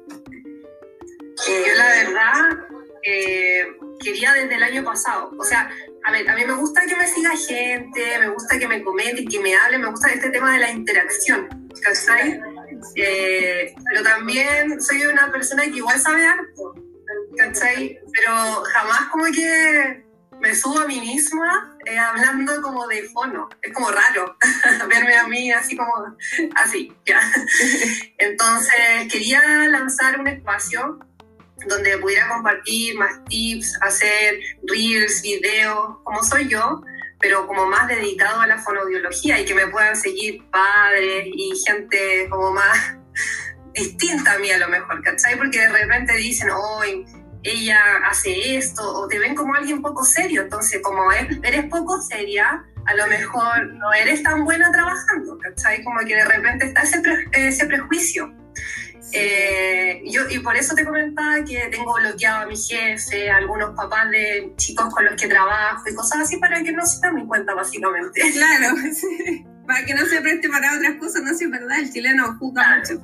yo 1.47 1.75
la 1.75 1.87
verdad 1.87 2.65
eh, 3.03 3.67
quería 3.99 4.33
desde 4.33 4.55
el 4.55 4.63
año 4.63 4.83
pasado. 4.83 5.31
O 5.37 5.43
sea, 5.43 5.69
a 6.05 6.11
ver, 6.11 6.29
a 6.29 6.35
mí 6.35 6.45
me 6.45 6.53
gusta 6.53 6.81
que 6.85 6.95
me 6.95 7.07
siga 7.07 7.31
gente, 7.35 8.19
me 8.19 8.29
gusta 8.29 8.59
que 8.59 8.67
me 8.67 8.83
comente, 8.83 9.25
que 9.25 9.39
me 9.39 9.55
hable, 9.55 9.79
me 9.79 9.89
gusta 9.89 10.11
este 10.11 10.29
tema 10.29 10.53
de 10.53 10.59
la 10.59 10.69
interacción, 10.69 11.67
¿cachai? 11.81 12.39
Eh, 12.95 13.73
pero 13.89 14.03
también 14.03 14.79
soy 14.79 15.03
una 15.05 15.31
persona 15.31 15.63
que 15.63 15.77
igual 15.77 15.99
sabe 15.99 16.27
harto, 16.27 16.75
¿cachai? 17.35 17.99
Pero 18.13 18.63
jamás 18.65 19.09
como 19.09 19.25
que 19.25 20.05
me 20.39 20.53
subo 20.53 20.81
a 20.81 20.85
mí 20.85 20.99
misma 20.99 21.75
eh, 21.85 21.97
hablando 21.97 22.61
como 22.61 22.87
de 22.87 23.01
fono. 23.09 23.49
Es 23.63 23.73
como 23.73 23.89
raro 23.89 24.37
verme 24.87 25.17
a 25.17 25.27
mí 25.27 25.51
así 25.51 25.75
como 25.75 25.91
así, 26.55 26.95
ya. 27.03 27.19
Entonces 28.19 28.75
quería 29.11 29.41
lanzar 29.69 30.19
un 30.19 30.27
espacio 30.27 30.99
donde 31.67 31.97
pudiera 31.97 32.27
compartir 32.27 32.97
más 32.97 33.23
tips, 33.25 33.77
hacer 33.81 34.39
reels, 34.67 35.21
videos, 35.21 35.97
como 36.03 36.23
soy 36.23 36.47
yo, 36.47 36.81
pero 37.19 37.47
como 37.47 37.65
más 37.65 37.87
dedicado 37.87 38.41
a 38.41 38.47
la 38.47 38.57
fonoaudiología 38.57 39.39
y 39.39 39.45
que 39.45 39.55
me 39.55 39.67
puedan 39.67 39.95
seguir 39.95 40.43
padres 40.51 41.27
y 41.27 41.53
gente 41.65 42.27
como 42.29 42.51
más 42.51 42.97
distinta 43.73 44.33
a 44.33 44.39
mí 44.39 44.51
a 44.51 44.57
lo 44.57 44.67
mejor, 44.69 45.01
¿cachai? 45.01 45.37
Porque 45.37 45.59
de 45.59 45.69
repente 45.69 46.13
dicen, 46.15 46.49
hoy 46.49 47.05
ella 47.43 47.79
hace 48.09 48.57
esto, 48.57 48.81
o 48.83 49.07
te 49.07 49.19
ven 49.19 49.35
como 49.35 49.53
alguien 49.53 49.81
poco 49.81 50.03
serio, 50.03 50.41
entonces 50.41 50.81
como 50.81 51.11
eres 51.11 51.65
poco 51.69 52.01
seria, 52.01 52.65
a 52.85 52.93
lo 52.95 53.07
mejor 53.07 53.73
no 53.73 53.93
eres 53.93 54.23
tan 54.23 54.43
buena 54.43 54.71
trabajando, 54.71 55.37
¿cachai? 55.39 55.83
Como 55.83 55.99
que 55.99 56.15
de 56.15 56.25
repente 56.25 56.65
está 56.65 56.83
ese 57.33 57.65
prejuicio. 57.65 58.33
Eh, 59.11 60.01
yo, 60.05 60.21
y 60.29 60.39
por 60.39 60.55
eso 60.55 60.75
te 60.75 60.83
comentaba 60.83 61.43
que 61.45 61.67
tengo 61.71 61.93
bloqueado 61.93 62.43
a 62.43 62.45
mi 62.47 62.57
jefe, 62.57 63.29
a 63.29 63.37
algunos 63.37 63.75
papás 63.75 64.09
de 64.09 64.53
chicos 64.57 64.93
con 64.93 65.05
los 65.05 65.15
que 65.15 65.27
trabajo 65.27 65.83
y 65.89 65.95
cosas 65.95 66.21
así 66.21 66.37
para 66.37 66.61
que 66.63 66.71
no 66.71 66.85
se 66.85 66.99
den 67.01 67.15
mi 67.15 67.25
cuenta, 67.25 67.53
básicamente. 67.53 68.21
Claro, 68.33 68.75
para 69.65 69.85
que 69.85 69.93
no 69.93 70.05
se 70.05 70.21
preste 70.21 70.49
para 70.49 70.75
otras 70.75 70.95
cosas, 70.95 71.23
no 71.23 71.33
sé, 71.33 71.47
¿verdad? 71.47 71.79
El 71.79 71.91
chileno 71.91 72.35
juzga 72.39 72.77
mucho. 72.77 73.01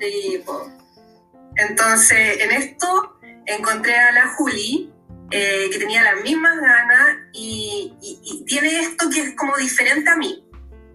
Sí, 0.00 0.42
Entonces, 1.56 2.40
en 2.40 2.50
esto 2.52 3.18
encontré 3.46 3.96
a 3.96 4.12
la 4.12 4.28
Juli, 4.28 4.92
eh, 5.30 5.68
que 5.70 5.78
tenía 5.78 6.02
las 6.02 6.22
mismas 6.22 6.60
ganas 6.60 7.16
y, 7.32 7.94
y, 8.02 8.44
tiene 8.44 8.80
esto 8.80 9.08
que 9.08 9.22
es 9.22 9.34
como 9.34 9.56
diferente 9.56 10.10
a 10.10 10.16
mí. 10.16 10.44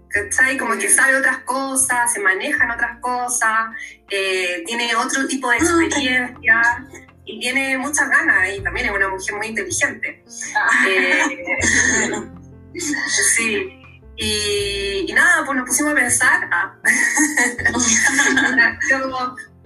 ¿Cachai? 0.09 0.57
Como 0.57 0.77
que 0.77 0.89
sabe 0.89 1.17
otras 1.17 1.39
cosas, 1.39 2.13
se 2.13 2.19
maneja 2.19 2.63
en 2.63 2.71
otras 2.71 2.99
cosas, 2.99 3.69
eh, 4.09 4.63
tiene 4.65 4.95
otro 4.95 5.27
tipo 5.27 5.49
de 5.49 5.57
experiencia 5.57 6.87
y 7.25 7.39
tiene 7.39 7.77
muchas 7.77 8.09
ganas 8.09 8.49
y 8.55 8.61
también 8.61 8.87
es 8.87 8.93
una 8.93 9.09
mujer 9.09 9.35
muy 9.35 9.47
inteligente. 9.47 10.23
Ah. 10.55 10.85
Eh, 10.87 11.43
sí. 13.35 13.73
Y, 14.19 15.13
nada, 15.13 15.45
pues 15.45 15.57
nos 15.57 15.67
pusimos 15.67 15.91
a 15.91 15.95
pensar. 15.95 16.49
Ah. 16.51 16.73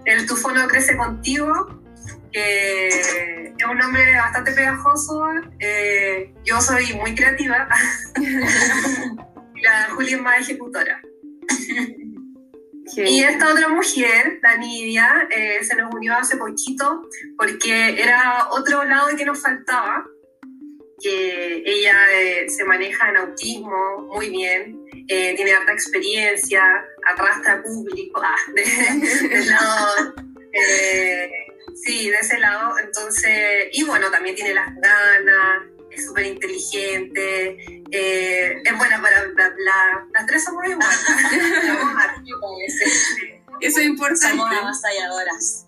el 0.06 0.26
tufono 0.26 0.68
crece 0.68 0.98
contigo, 0.98 1.82
que 2.34 2.88
es 2.90 3.16
un 3.70 3.78
nombre 3.78 4.16
bastante 4.16 4.52
pegajoso. 4.52 5.24
Eh, 5.60 6.34
yo 6.44 6.60
soy 6.60 6.94
muy 6.96 7.16
creativa. 7.16 7.70
la 9.62 9.90
Julia 9.92 10.16
es 10.16 10.22
más 10.22 10.40
ejecutora. 10.42 11.02
Y 12.98 13.24
esta 13.24 13.52
otra 13.52 13.70
mujer, 13.70 14.40
la 14.42 14.58
Nidia, 14.58 15.28
eh, 15.30 15.64
se 15.64 15.76
nos 15.76 15.94
unió 15.94 16.16
hace 16.16 16.38
poquito 16.38 17.04
porque 17.38 18.02
era 18.02 18.48
otro 18.52 18.84
lado 18.84 19.16
que 19.16 19.26
nos 19.26 19.42
faltaba, 19.42 20.06
que 21.02 21.64
ella 21.66 21.96
eh, 22.14 22.50
se 22.50 22.64
maneja 22.66 23.10
en 23.10 23.18
autismo 23.18 24.10
muy 24.14 24.30
bien, 24.30 24.78
eh, 25.08 25.34
tiene 25.36 25.54
alta 25.54 25.72
experiencia, 25.72 26.64
arrastra 27.08 27.64
público, 27.64 28.22
ah, 28.24 28.36
de, 28.54 29.46
lado, 29.46 30.14
sí, 31.84 32.10
de 32.10 32.18
ese 32.18 32.40
lado, 32.40 32.78
entonces, 32.78 33.70
y 33.72 33.84
bueno, 33.84 34.12
también 34.12 34.36
tiene 34.36 34.54
las 34.54 34.70
ganas, 34.76 35.64
es 35.92 36.06
súper 36.06 36.26
inteligente, 36.26 37.84
eh, 37.92 38.62
es 38.64 38.78
buena 38.78 39.02
para 39.02 39.26
bla 39.26 39.50
bla. 39.50 40.08
Las 40.14 40.26
tres 40.26 40.44
somos 40.44 40.66
iguales. 40.66 41.00
Eso 43.62 43.80
es 43.80 43.86
importante. 43.86 44.30
Somos 44.30 44.52
avasalladoras. 44.52 45.66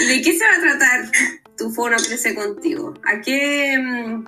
¿Y 0.00 0.06
de 0.06 0.22
qué 0.22 0.38
se 0.38 0.44
va 0.44 0.54
a 0.54 0.60
tratar 0.60 1.10
tu 1.58 1.70
foro 1.72 1.96
Crece 1.96 2.34
Contigo? 2.34 2.94
¿A 3.04 3.20
qué 3.20 3.76
mm, 3.76 4.24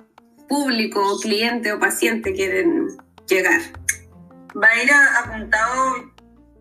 público, 0.47 1.19
cliente 1.19 1.71
o 1.71 1.79
paciente 1.79 2.33
quieren 2.33 2.89
llegar? 3.27 3.61
Va 4.55 4.67
a 4.67 4.83
ir 4.83 4.91
apuntado, 4.91 6.13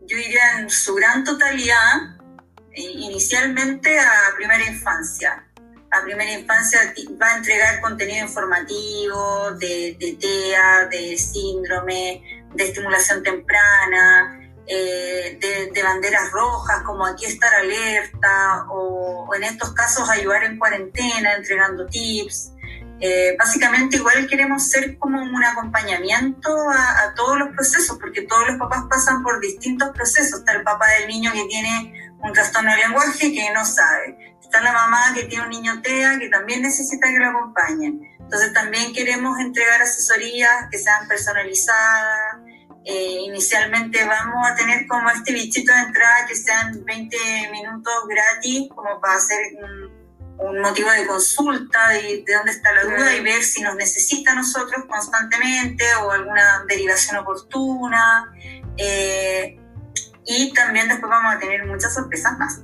yo 0.06 0.16
diría 0.16 0.60
en 0.60 0.70
su 0.70 0.94
gran 0.94 1.24
totalidad, 1.24 2.16
inicialmente 2.74 3.98
a 3.98 4.34
primera 4.36 4.66
infancia 4.66 5.46
a 5.92 6.02
primera 6.02 6.32
infancia 6.32 6.94
va 7.20 7.26
a 7.34 7.36
entregar 7.36 7.80
contenido 7.80 8.24
informativo 8.24 9.50
de, 9.52 10.16
TEA, 10.18 10.86
de 10.90 11.18
síndrome, 11.18 12.22
de 12.54 12.64
estimulación 12.64 13.22
temprana, 13.22 14.40
eh, 14.66 15.38
de, 15.72 15.82
banderas 15.82 16.30
rojas, 16.30 16.82
como 16.82 17.04
aquí 17.04 17.26
estar 17.26 17.52
alerta, 17.54 18.64
o, 18.70 19.34
en 19.34 19.44
estos 19.44 19.74
casos 19.74 20.08
ayudar 20.08 20.44
en 20.44 20.58
cuarentena, 20.58 21.34
entregando 21.34 21.86
tips. 21.86 22.52
Eh, 23.00 23.36
básicamente 23.36 23.96
igual 23.96 24.28
queremos 24.28 24.68
ser 24.68 24.96
como 24.96 25.20
un 25.20 25.44
acompañamiento 25.44 26.48
a, 26.70 27.02
a, 27.02 27.14
todos 27.14 27.38
los 27.38 27.48
procesos, 27.48 27.98
porque 27.98 28.22
todos 28.22 28.46
los 28.48 28.58
papás 28.58 28.84
pasan 28.88 29.22
por 29.22 29.40
distintos 29.40 29.90
procesos. 29.90 30.38
Está 30.38 30.52
el 30.52 30.62
papá 30.62 30.86
del 30.98 31.08
niño 31.08 31.32
que 31.32 31.44
tiene 31.44 32.14
un 32.20 32.32
trastorno 32.32 32.70
de 32.70 32.78
lenguaje 32.78 33.32
que 33.32 33.52
no 33.52 33.64
sabe 33.66 34.31
está 34.52 34.62
la 34.62 34.72
mamá 34.72 35.14
que 35.14 35.24
tiene 35.24 35.44
un 35.44 35.50
niño 35.50 35.80
TEA 35.80 36.18
que 36.18 36.28
también 36.28 36.60
necesita 36.60 37.08
que 37.08 37.18
lo 37.18 37.30
acompañen. 37.30 38.02
Entonces 38.20 38.52
también 38.52 38.92
queremos 38.92 39.38
entregar 39.40 39.80
asesorías 39.80 40.68
que 40.70 40.78
sean 40.78 41.08
personalizadas. 41.08 42.36
Eh, 42.84 43.20
inicialmente 43.24 44.04
vamos 44.04 44.46
a 44.46 44.54
tener 44.54 44.86
como 44.88 45.08
este 45.08 45.32
bichito 45.32 45.72
de 45.72 45.80
entrada 45.80 46.26
que 46.26 46.36
sean 46.36 46.84
20 46.84 47.16
minutos 47.50 47.94
gratis 48.08 48.68
como 48.74 49.00
para 49.00 49.14
hacer 49.14 49.38
un, 49.62 50.02
motivo 50.60 50.90
de 50.90 51.06
consulta 51.06 51.90
de, 51.90 52.24
de, 52.26 52.34
dónde 52.34 52.50
está 52.50 52.72
la 52.72 52.82
duda 52.82 53.14
y 53.14 53.22
ver 53.22 53.42
si 53.44 53.62
nos 53.62 53.76
necesita 53.76 54.32
a 54.32 54.34
nosotros 54.34 54.84
constantemente 54.88 55.84
o 56.02 56.10
alguna 56.10 56.64
derivación 56.68 57.18
oportuna. 57.18 58.34
Eh, 58.76 59.61
y 60.24 60.52
también 60.52 60.88
después 60.88 61.10
vamos 61.10 61.34
a 61.34 61.38
tener 61.38 61.66
muchas 61.66 61.94
sorpresas 61.94 62.38
más. 62.38 62.60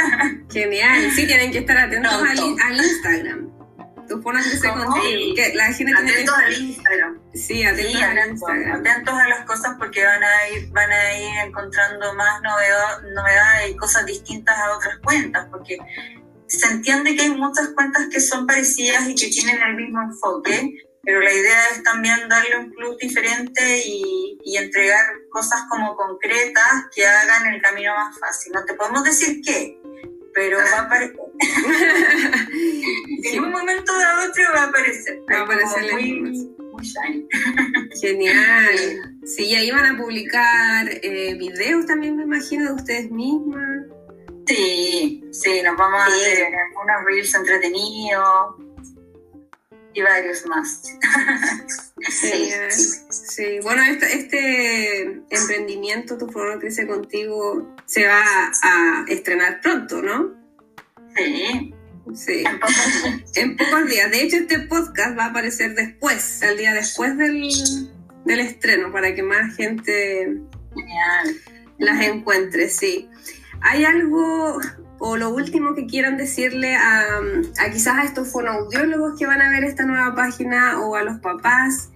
Genial, 0.50 1.10
sí, 1.14 1.26
tienen 1.26 1.52
que 1.52 1.58
estar 1.58 1.76
atentos 1.76 2.12
al, 2.12 2.76
Instagram. 2.76 3.50
Tú 4.08 4.20
pones 4.20 4.46
ese 4.46 4.68
contenido, 4.68 5.34
que 5.34 5.54
la 5.54 5.72
gente 5.72 5.92
atentos 5.94 6.36
al 6.36 6.52
Instagram. 6.52 7.20
Sí, 7.34 7.64
atentos 7.64 7.92
sí, 7.92 8.02
al 8.02 8.30
Instagram. 8.30 8.80
Atentos 8.80 9.14
a 9.14 9.28
las 9.28 9.44
cosas 9.46 9.76
porque 9.78 10.04
van 10.04 10.22
a 10.22 10.48
ir, 10.48 10.70
van 10.70 10.90
a 10.90 11.14
ir 11.18 11.38
encontrando 11.46 12.14
más 12.14 12.40
novedades 12.42 13.70
y 13.70 13.76
cosas 13.76 14.06
distintas 14.06 14.58
a 14.58 14.76
otras 14.76 14.98
cuentas, 14.98 15.46
porque 15.50 15.78
se 16.46 16.66
entiende 16.66 17.16
que 17.16 17.22
hay 17.22 17.30
muchas 17.30 17.68
cuentas 17.68 18.08
que 18.10 18.20
son 18.20 18.46
parecidas 18.46 19.08
y 19.08 19.14
que 19.14 19.28
tienen 19.28 19.62
el 19.62 19.76
mismo 19.76 20.02
enfoque, 20.02 20.74
pero 21.04 21.20
la 21.20 21.32
idea 21.32 21.68
es 21.72 21.82
también 21.82 22.28
darle 22.28 22.58
un 22.58 22.70
plus 22.70 22.96
diferente 22.98 23.82
y, 23.84 24.38
y, 24.44 24.56
entregar 24.56 25.04
cosas 25.30 25.62
como 25.68 25.96
concretas 25.96 26.86
que 26.94 27.04
hagan 27.04 27.52
el 27.52 27.60
camino 27.60 27.92
más 27.94 28.18
fácil. 28.18 28.52
No 28.52 28.64
te 28.64 28.74
podemos 28.74 29.02
decir 29.02 29.40
qué, 29.44 29.80
pero 30.32 30.58
va 30.58 30.78
a 30.78 30.82
aparecer. 30.86 31.18
en 33.24 33.44
un 33.44 33.50
momento 33.50 33.98
dado 33.98 34.30
otro 34.30 34.44
va 34.54 34.62
a 34.62 34.66
aparecer. 34.66 35.22
Va 35.30 35.38
a 35.38 35.42
aparecer 35.42 35.92
muy, 35.92 36.12
muy 36.72 36.82
shiny. 36.84 37.28
Genial. 38.00 39.18
Sí, 39.24 39.54
ahí 39.56 39.72
van 39.72 39.96
a 39.96 39.98
publicar 39.98 40.88
eh, 40.88 41.34
videos 41.34 41.84
también, 41.86 42.16
me 42.16 42.22
imagino, 42.22 42.66
de 42.66 42.74
ustedes 42.74 43.10
mismas. 43.10 43.86
Sí, 44.46 45.24
sí, 45.32 45.62
nos 45.62 45.76
vamos 45.76 46.00
a 46.00 46.06
hacer 46.06 46.48
unos 46.80 47.04
reels 47.06 47.34
entretenidos 47.34 48.56
y 49.94 50.02
varios 50.02 50.46
más. 50.46 50.82
sí, 52.10 52.50
sí, 53.10 53.60
bueno, 53.62 53.82
este, 53.82 54.18
este 54.18 55.02
emprendimiento, 55.30 56.18
Tu 56.18 56.28
Foro 56.28 56.58
Crece 56.58 56.86
Contigo, 56.86 57.74
se 57.86 58.06
va 58.06 58.22
a 58.62 59.04
estrenar 59.08 59.60
pronto, 59.60 60.02
¿no? 60.02 60.34
Sí. 61.16 61.74
Sí, 62.14 62.42
en 63.36 63.56
pocos, 63.56 63.88
días. 63.88 64.10
De 64.10 64.22
hecho, 64.22 64.36
este 64.36 64.58
podcast 64.60 65.16
va 65.16 65.26
a 65.26 65.28
aparecer 65.28 65.74
después, 65.74 66.42
el 66.42 66.58
día 66.58 66.74
después 66.74 67.16
del, 67.16 67.48
del 68.24 68.40
estreno, 68.40 68.90
para 68.90 69.14
que 69.14 69.22
más 69.22 69.54
gente 69.56 70.36
las 71.78 72.04
encuentre, 72.04 72.68
sí. 72.68 73.08
¿Hay 73.60 73.84
algo, 73.84 74.60
o 75.04 75.16
lo 75.16 75.30
último 75.30 75.74
que 75.74 75.86
quieran 75.86 76.16
decirle 76.16 76.76
a, 76.76 77.18
quizás 77.72 77.98
a 77.98 78.04
estos 78.04 78.28
fonoaudiólogos 78.28 79.18
que 79.18 79.26
van 79.26 79.42
a 79.42 79.50
ver 79.50 79.64
esta 79.64 79.84
nueva 79.84 80.14
página 80.14 80.80
o 80.80 80.94
a 80.94 81.02
los 81.02 81.18
papás 81.18 81.90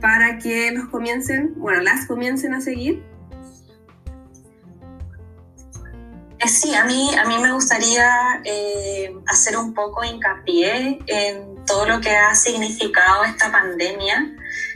para 0.00 0.38
que 0.38 0.70
los 0.70 0.88
comiencen, 0.88 1.52
bueno, 1.56 1.82
las 1.82 2.06
comiencen 2.06 2.54
a 2.54 2.62
seguir? 2.62 3.04
Eh, 6.38 6.48
sí, 6.48 6.74
a 6.74 6.86
mí, 6.86 7.14
a 7.14 7.26
mí 7.26 7.34
me 7.42 7.52
gustaría 7.52 8.40
eh, 8.44 9.14
hacer 9.26 9.58
un 9.58 9.74
poco 9.74 10.02
hincapié 10.02 11.00
en 11.06 11.62
todo 11.66 11.84
lo 11.84 12.00
que 12.00 12.10
ha 12.10 12.34
significado 12.34 13.24
esta 13.24 13.52
pandemia 13.52 14.33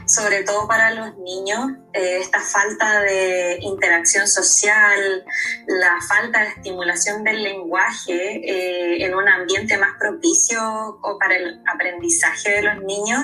sobre 0.09 0.43
todo 0.43 0.67
para 0.67 0.91
los 0.91 1.15
niños, 1.19 1.71
eh, 1.93 2.17
esta 2.19 2.39
falta 2.39 3.01
de 3.01 3.59
interacción 3.61 4.27
social, 4.27 5.23
la 5.67 5.99
falta 6.07 6.41
de 6.41 6.47
estimulación 6.47 7.23
del 7.23 7.43
lenguaje 7.43 8.41
eh, 8.43 9.05
en 9.05 9.13
un 9.13 9.27
ambiente 9.27 9.77
más 9.77 9.91
propicio 9.99 10.59
o 11.01 11.17
para 11.19 11.35
el 11.35 11.61
aprendizaje 11.71 12.53
de 12.53 12.61
los 12.63 12.83
niños, 12.83 13.23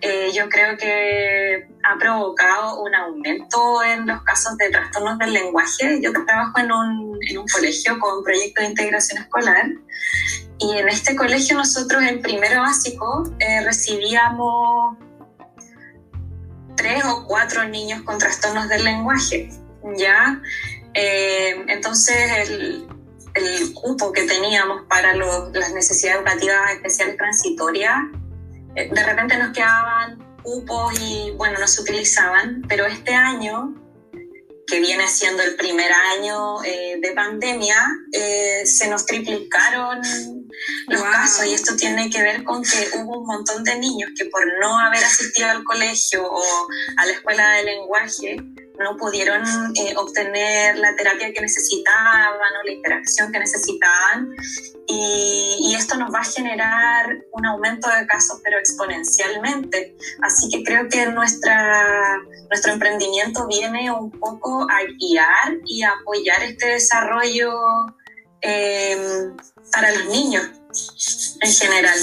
eh, 0.00 0.30
yo 0.32 0.48
creo 0.48 0.76
que 0.76 1.68
ha 1.82 1.98
provocado 1.98 2.80
un 2.82 2.94
aumento 2.94 3.82
en 3.82 4.06
los 4.06 4.22
casos 4.22 4.56
de 4.58 4.70
trastornos 4.70 5.18
del 5.18 5.32
lenguaje. 5.32 6.00
Yo 6.00 6.12
trabajo 6.12 6.60
en 6.60 6.70
un, 6.70 7.18
en 7.28 7.38
un 7.38 7.46
colegio 7.48 7.98
con 7.98 8.22
proyecto 8.22 8.62
de 8.62 8.68
integración 8.68 9.22
escolar 9.22 9.66
y 10.60 10.78
en 10.78 10.88
este 10.88 11.16
colegio 11.16 11.56
nosotros 11.56 12.00
en 12.04 12.22
primero 12.22 12.60
básico 12.60 13.24
recibíamos 13.64 14.96
tres 16.82 17.04
o 17.04 17.24
cuatro 17.26 17.64
niños 17.68 18.02
con 18.02 18.18
trastornos 18.18 18.68
del 18.68 18.84
lenguaje, 18.84 19.50
¿ya? 19.96 20.40
Eh, 20.94 21.64
entonces 21.68 22.48
el, 22.48 22.86
el, 23.34 23.72
cupo 23.72 24.12
que 24.12 24.24
teníamos 24.24 24.82
para 24.88 25.14
las 25.14 25.72
necesidades 25.72 26.18
educativas 26.18 26.72
especiales 26.72 27.16
transitorias, 27.16 27.96
eh, 28.74 28.90
de 28.92 29.04
repente 29.04 29.38
nos 29.38 29.52
quedaban 29.52 30.18
cupos 30.42 30.92
y 31.00 31.30
bueno, 31.36 31.58
no 31.60 31.68
se 31.68 31.80
utilizaban, 31.80 32.62
pero 32.68 32.84
este 32.84 33.14
año 33.14 33.74
que 34.66 34.80
viene 34.80 35.08
siendo 35.08 35.42
el 35.42 35.56
primer 35.56 35.90
año 35.92 36.62
eh, 36.64 36.98
de 37.00 37.12
pandemia, 37.12 37.76
eh, 38.12 38.62
se 38.64 38.88
nos 38.88 39.04
triplicaron 39.06 40.00
los 40.88 41.02
casos 41.02 41.46
y 41.46 41.54
esto 41.54 41.74
tiene 41.76 42.10
que 42.10 42.22
ver 42.22 42.44
con 42.44 42.62
que 42.62 42.98
hubo 42.98 43.20
un 43.20 43.26
montón 43.26 43.64
de 43.64 43.78
niños 43.78 44.10
que 44.16 44.26
por 44.26 44.46
no 44.60 44.78
haber 44.78 45.02
asistido 45.04 45.48
al 45.48 45.64
colegio 45.64 46.24
o 46.24 46.68
a 46.96 47.06
la 47.06 47.12
escuela 47.12 47.50
de 47.52 47.64
lenguaje 47.64 48.36
no 48.78 48.96
pudieron 48.96 49.42
eh, 49.76 49.94
obtener 49.96 50.76
la 50.78 50.94
terapia 50.96 51.32
que 51.32 51.40
necesitaban 51.40 52.56
o 52.60 52.62
la 52.64 52.72
interacción 52.72 53.30
que 53.32 53.38
necesitaban 53.38 54.30
y, 54.86 55.74
esto 55.76 55.96
nos 55.96 56.12
va 56.14 56.20
a 56.20 56.24
generar 56.24 57.24
un 57.32 57.46
aumento 57.46 57.88
de 57.88 58.06
casos 58.06 58.40
pero 58.44 58.58
exponencialmente. 58.58 59.96
Así 60.20 60.48
que 60.48 60.62
creo 60.62 60.88
que 60.88 61.06
nuestra, 61.06 62.18
nuestro 62.50 62.72
emprendimiento 62.72 63.46
viene 63.48 63.90
un 63.90 64.10
poco 64.10 64.62
a 64.70 64.82
guiar 65.00 65.58
y 65.64 65.82
a 65.82 65.90
apoyar 65.92 66.42
este 66.42 66.66
desarrollo 66.66 67.52
eh, 68.42 68.96
para 69.72 69.92
los 69.92 70.06
niños 70.06 70.50
en 71.40 71.52
general. 71.52 71.98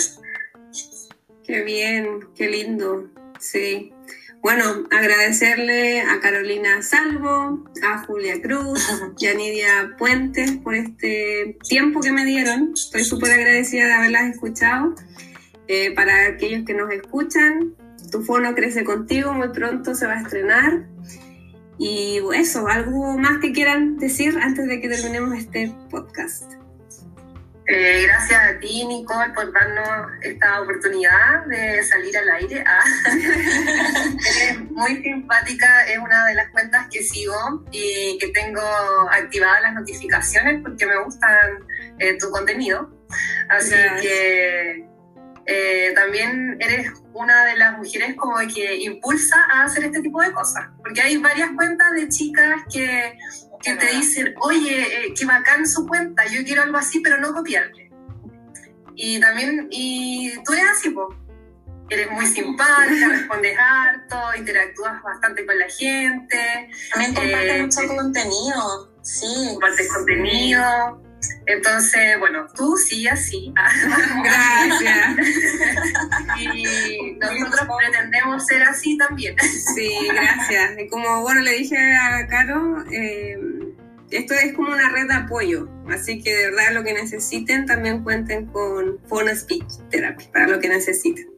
Qué 1.46 1.62
bien, 1.62 2.30
qué 2.36 2.50
lindo, 2.50 3.08
sí. 3.40 3.94
Bueno, 4.42 4.64
agradecerle 4.90 6.02
a 6.02 6.22
Carolina 6.22 6.82
Salvo, 6.82 7.66
a 7.84 8.06
Julia 8.06 8.42
Cruz 8.42 8.88
y 9.20 9.28
a 9.28 9.34
Nidia 9.34 9.96
Puentes 9.98 10.52
por 10.58 10.76
este 10.76 11.58
tiempo 11.68 12.00
que 12.00 12.12
me 12.14 12.24
dieron. 12.24 12.72
Estoy 12.74 13.04
súper 13.04 13.32
agradecida 13.32 13.88
de 13.88 13.94
haberlas 13.94 14.34
escuchado. 14.34 14.96
Eh, 15.68 15.94
para 15.94 16.28
aquellos 16.28 16.66
que 16.66 16.74
nos 16.74 16.90
escuchan, 16.92 17.76
Tu 18.12 18.22
Fono 18.24 18.56
Crece 18.56 18.86
Contigo 18.86 19.34
muy 19.34 19.50
pronto 19.50 19.94
se 19.94 20.08
va 20.08 20.14
a 20.14 20.22
estrenar. 20.22 20.88
Y 21.78 22.20
eso, 22.34 22.68
¿algo 22.68 23.18
más 23.18 23.40
que 23.40 23.52
quieran 23.52 23.98
decir 23.98 24.38
antes 24.42 24.68
de 24.68 24.80
que 24.80 24.88
terminemos 24.88 25.38
este 25.38 25.74
podcast? 25.90 26.59
Eh, 27.72 28.02
gracias 28.08 28.44
a 28.44 28.60
ti, 28.60 28.84
Nicole, 28.84 29.32
por 29.32 29.54
darnos 29.54 30.12
esta 30.24 30.60
oportunidad 30.60 31.46
de 31.46 31.84
salir 31.84 32.18
al 32.18 32.30
aire. 32.30 32.64
Ah. 32.66 32.84
Eres 33.16 34.72
muy 34.72 35.04
simpática, 35.04 35.86
es 35.86 36.00
una 36.00 36.26
de 36.26 36.34
las 36.34 36.50
cuentas 36.50 36.88
que 36.92 37.04
sigo 37.04 37.64
y 37.72 38.18
que 38.20 38.30
tengo 38.30 38.62
activadas 39.12 39.62
las 39.62 39.74
notificaciones 39.76 40.64
porque 40.64 40.88
me 40.88 40.98
gustan 41.04 41.64
eh, 42.00 42.18
tu 42.18 42.32
contenido. 42.32 42.90
Así 43.50 43.76
que 44.02 44.88
eh, 45.46 45.94
también 45.94 46.58
eres 46.60 46.92
una 47.14 47.46
de 47.46 47.58
las 47.58 47.78
mujeres 47.78 48.16
como 48.16 48.36
que 48.52 48.78
impulsa 48.78 49.46
a 49.48 49.66
hacer 49.66 49.84
este 49.84 50.02
tipo 50.02 50.20
de 50.24 50.32
cosas. 50.32 50.70
Porque 50.80 51.02
hay 51.02 51.18
varias 51.18 51.52
cuentas 51.56 51.92
de 51.94 52.10
chicas 52.10 52.62
que 52.74 53.16
que 53.62 53.76
te 53.76 53.88
dicen, 53.88 54.34
oye, 54.42 54.82
eh, 54.82 55.14
qué 55.18 55.26
bacán 55.26 55.68
su 55.68 55.86
cuenta, 55.88 56.26
yo 56.28 56.44
quiero 56.44 56.64
algo 56.64 56.78
así, 56.78 57.00
pero 57.02 57.18
no 57.18 57.34
copiarle. 57.34 57.92
Y 58.96 59.20
también, 59.20 59.68
y 59.72 60.32
tú 60.44 60.54
eres 60.54 60.66
así, 60.72 60.90
po. 60.90 61.16
Eres 61.90 62.12
muy 62.12 62.26
simpática, 62.28 63.08
respondes 63.10 63.58
harto, 63.58 64.18
interactúas 64.38 65.02
bastante 65.02 65.46
con 65.46 65.58
la 65.58 65.68
gente. 65.70 66.70
También 66.92 67.14
compartes 67.14 67.56
eh, 67.56 67.64
mucho 67.64 67.96
contenido, 67.96 68.94
sí. 69.02 69.48
Compartes 69.54 69.92
contenido. 69.92 71.09
Entonces, 71.46 72.20
bueno, 72.20 72.48
tú 72.56 72.78
sí, 72.78 73.08
así. 73.08 73.54
Gracias. 74.24 75.28
y 76.40 77.14
nosotros 77.20 77.68
pretendemos 77.78 78.46
ser 78.46 78.64
así 78.64 78.98
también. 78.98 79.36
Sí, 79.76 79.92
gracias. 80.08 80.78
Y 80.78 80.88
como, 80.88 81.22
bueno, 81.22 81.42
le 81.42 81.52
dije 81.54 81.78
a 81.78 82.28
Caro, 82.28 82.84
eh, 82.92 83.38
esto 84.12 84.34
es 84.34 84.54
como 84.54 84.70
una 84.72 84.90
red 84.90 85.08
de 85.08 85.14
apoyo, 85.14 85.70
así 85.90 86.22
que 86.22 86.36
de 86.36 86.50
verdad 86.50 86.74
lo 86.74 86.84
que 86.84 86.94
necesiten 86.94 87.66
también 87.66 88.04
cuenten 88.04 88.48
con 88.48 89.00
Phone 89.08 89.36
Speech 89.36 89.68
Therapy 89.90 90.26
para 90.34 90.48
lo 90.48 90.60
que 90.60 90.70
necesiten. 90.70 91.30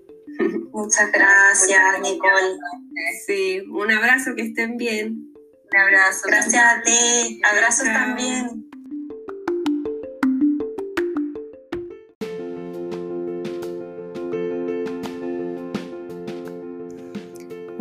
Muchas 0.71 1.11
gracias, 1.11 1.99
Nicole. 2.01 2.57
Sí, 3.25 3.61
un 3.69 3.91
abrazo, 3.91 4.35
que 4.35 4.43
estén 4.43 4.77
bien. 4.77 5.33
Un 5.73 5.79
abrazo. 5.79 6.27
Gracias 6.27 6.63
a 6.63 6.81
ti. 6.81 7.41
Abrazos 7.43 7.85
también. 7.85 8.60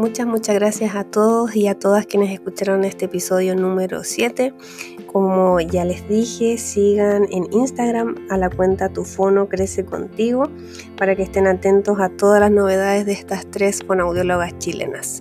Muchas, 0.00 0.26
muchas 0.26 0.54
gracias 0.54 0.94
a 0.94 1.04
todos 1.04 1.54
y 1.54 1.68
a 1.68 1.78
todas 1.78 2.06
quienes 2.06 2.32
escucharon 2.32 2.84
este 2.84 3.04
episodio 3.04 3.54
número 3.54 4.02
7. 4.02 4.54
Como 5.06 5.60
ya 5.60 5.84
les 5.84 6.08
dije, 6.08 6.56
sigan 6.56 7.26
en 7.30 7.52
Instagram 7.52 8.14
a 8.30 8.38
la 8.38 8.48
cuenta 8.48 8.88
Tu 8.88 9.04
Fono 9.04 9.46
Crece 9.46 9.84
Contigo 9.84 10.44
para 10.96 11.14
que 11.14 11.22
estén 11.24 11.46
atentos 11.46 12.00
a 12.00 12.08
todas 12.08 12.40
las 12.40 12.50
novedades 12.50 13.04
de 13.04 13.12
estas 13.12 13.44
tres 13.50 13.80
fonoaudiólogas 13.86 14.56
chilenas. 14.56 15.20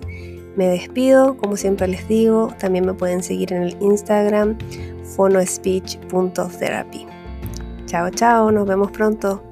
Me 0.56 0.66
despido, 0.68 1.36
como 1.36 1.58
siempre 1.58 1.86
les 1.86 2.08
digo, 2.08 2.48
también 2.58 2.86
me 2.86 2.94
pueden 2.94 3.22
seguir 3.22 3.52
en 3.52 3.64
el 3.64 3.76
Instagram 3.82 4.56
fonospeech.therapy. 5.14 7.06
Chao, 7.84 8.08
chao, 8.08 8.50
nos 8.50 8.66
vemos 8.66 8.90
pronto. 8.90 9.49